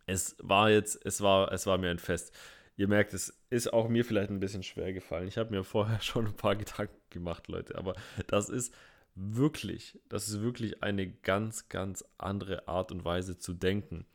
es 0.05 0.35
war 0.39 0.69
jetzt, 0.69 1.03
es 1.05 1.21
war, 1.21 1.51
es 1.51 1.65
war 1.65 1.77
mir 1.77 1.89
ein 1.89 1.99
Fest. 1.99 2.33
Ihr 2.77 2.87
merkt, 2.87 3.13
es 3.13 3.33
ist 3.49 3.71
auch 3.71 3.87
mir 3.87 4.03
vielleicht 4.03 4.29
ein 4.29 4.39
bisschen 4.39 4.63
schwer 4.63 4.93
gefallen. 4.93 5.27
Ich 5.27 5.37
habe 5.37 5.51
mir 5.51 5.63
vorher 5.63 5.99
schon 6.01 6.27
ein 6.27 6.35
paar 6.35 6.55
Gedanken 6.55 6.95
gemacht, 7.09 7.47
Leute, 7.47 7.77
aber 7.77 7.95
das 8.27 8.49
ist 8.49 8.73
wirklich, 9.15 9.99
das 10.09 10.27
ist 10.27 10.41
wirklich 10.41 10.83
eine 10.83 11.09
ganz, 11.09 11.69
ganz 11.69 12.03
andere 12.17 12.67
Art 12.67 12.91
und 12.91 13.05
Weise 13.05 13.37
zu 13.37 13.53
denken. 13.53 14.05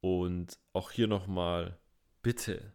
Und 0.00 0.58
auch 0.72 0.90
hier 0.90 1.06
nochmal, 1.06 1.78
bitte, 2.22 2.72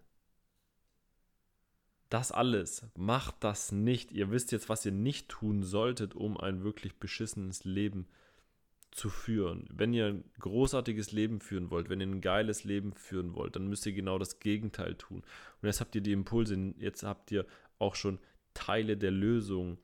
das 2.09 2.31
alles, 2.31 2.85
macht 2.95 3.35
das 3.41 3.71
nicht. 3.71 4.11
Ihr 4.11 4.31
wisst 4.31 4.51
jetzt, 4.51 4.69
was 4.69 4.85
ihr 4.85 4.91
nicht 4.91 5.29
tun 5.29 5.63
solltet, 5.63 6.15
um 6.15 6.37
ein 6.37 6.63
wirklich 6.63 6.95
beschissenes 6.95 7.63
Leben 7.63 8.07
zu 8.91 9.09
führen. 9.09 9.67
Wenn 9.71 9.93
ihr 9.93 10.07
ein 10.07 10.23
großartiges 10.39 11.11
Leben 11.11 11.39
führen 11.39 11.69
wollt, 11.69 11.89
wenn 11.89 12.01
ihr 12.01 12.07
ein 12.07 12.21
geiles 12.21 12.63
Leben 12.63 12.93
führen 12.93 13.35
wollt, 13.35 13.55
dann 13.55 13.67
müsst 13.67 13.85
ihr 13.85 13.93
genau 13.93 14.17
das 14.17 14.39
Gegenteil 14.39 14.95
tun. 14.95 15.23
Und 15.61 15.67
jetzt 15.67 15.81
habt 15.81 15.95
ihr 15.95 16.01
die 16.01 16.13
Impulse, 16.13 16.73
jetzt 16.79 17.03
habt 17.03 17.31
ihr 17.31 17.45
auch 17.77 17.95
schon 17.95 18.19
Teile 18.53 18.97
der 18.97 19.11
Lösung, 19.11 19.77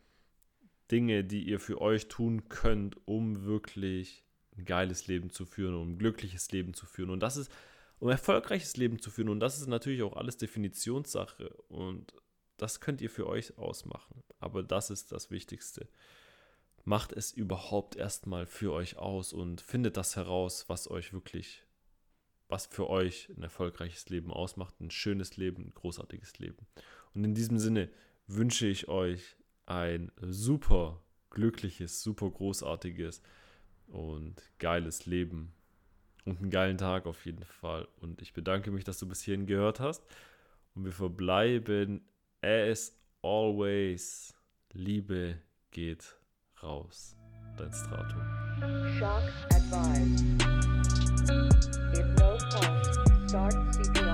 Dinge, 0.89 1.23
die 1.23 1.43
ihr 1.43 1.59
für 1.59 1.79
euch 1.81 2.07
tun 2.07 2.49
könnt, 2.49 2.97
um 3.05 3.45
wirklich 3.45 4.23
ein 4.57 4.65
geiles 4.65 5.07
Leben 5.07 5.29
zu 5.29 5.45
führen, 5.45 5.75
um 5.75 5.91
ein 5.91 5.97
glückliches 5.97 6.51
Leben 6.51 6.73
zu 6.73 6.85
führen. 6.85 7.09
Und 7.09 7.21
das 7.21 7.37
ist, 7.37 7.51
um 7.99 8.09
erfolgreiches 8.09 8.77
Leben 8.77 8.99
zu 8.99 9.11
führen. 9.11 9.29
Und 9.29 9.39
das 9.39 9.59
ist 9.59 9.67
natürlich 9.67 10.03
auch 10.03 10.15
alles 10.15 10.37
Definitionssache. 10.37 11.49
Und 11.69 12.13
das 12.57 12.79
könnt 12.79 13.01
ihr 13.01 13.09
für 13.09 13.27
euch 13.27 13.57
ausmachen. 13.57 14.23
Aber 14.39 14.63
das 14.63 14.89
ist 14.89 15.11
das 15.11 15.31
Wichtigste 15.31 15.87
macht 16.85 17.13
es 17.13 17.31
überhaupt 17.31 17.95
erstmal 17.95 18.45
für 18.45 18.73
euch 18.73 18.97
aus 18.97 19.33
und 19.33 19.61
findet 19.61 19.97
das 19.97 20.15
heraus, 20.15 20.65
was 20.67 20.89
euch 20.89 21.13
wirklich, 21.13 21.63
was 22.49 22.65
für 22.65 22.89
euch 22.89 23.29
ein 23.29 23.43
erfolgreiches 23.43 24.09
Leben 24.09 24.31
ausmacht, 24.31 24.79
ein 24.81 24.91
schönes 24.91 25.37
Leben, 25.37 25.67
ein 25.67 25.73
großartiges 25.73 26.39
Leben. 26.39 26.67
Und 27.13 27.23
in 27.23 27.33
diesem 27.33 27.57
Sinne 27.57 27.89
wünsche 28.27 28.67
ich 28.67 28.87
euch 28.87 29.37
ein 29.65 30.11
super 30.21 31.01
glückliches, 31.29 32.03
super 32.03 32.29
großartiges 32.29 33.21
und 33.87 34.41
geiles 34.59 35.05
Leben 35.05 35.53
und 36.25 36.39
einen 36.39 36.49
geilen 36.49 36.77
Tag 36.77 37.05
auf 37.05 37.25
jeden 37.25 37.43
Fall. 37.43 37.87
Und 38.01 38.21
ich 38.21 38.33
bedanke 38.33 38.71
mich, 38.71 38.83
dass 38.83 38.99
du 38.99 39.07
bis 39.07 39.21
hierhin 39.21 39.45
gehört 39.45 39.79
hast. 39.79 40.03
Und 40.75 40.85
wir 40.85 40.91
verbleiben 40.91 42.01
as 42.41 42.93
always. 43.21 44.33
Liebe 44.71 45.37
geht 45.71 46.15
raus. 46.61 47.15
Dein 47.57 47.71
Strato. 47.71 48.15
Shock 48.97 49.23
advised. 49.51 50.23
If 51.93 52.07
no 52.17 52.37
pulse, 52.49 53.27
start 53.27 53.53
CPR. 53.75 54.12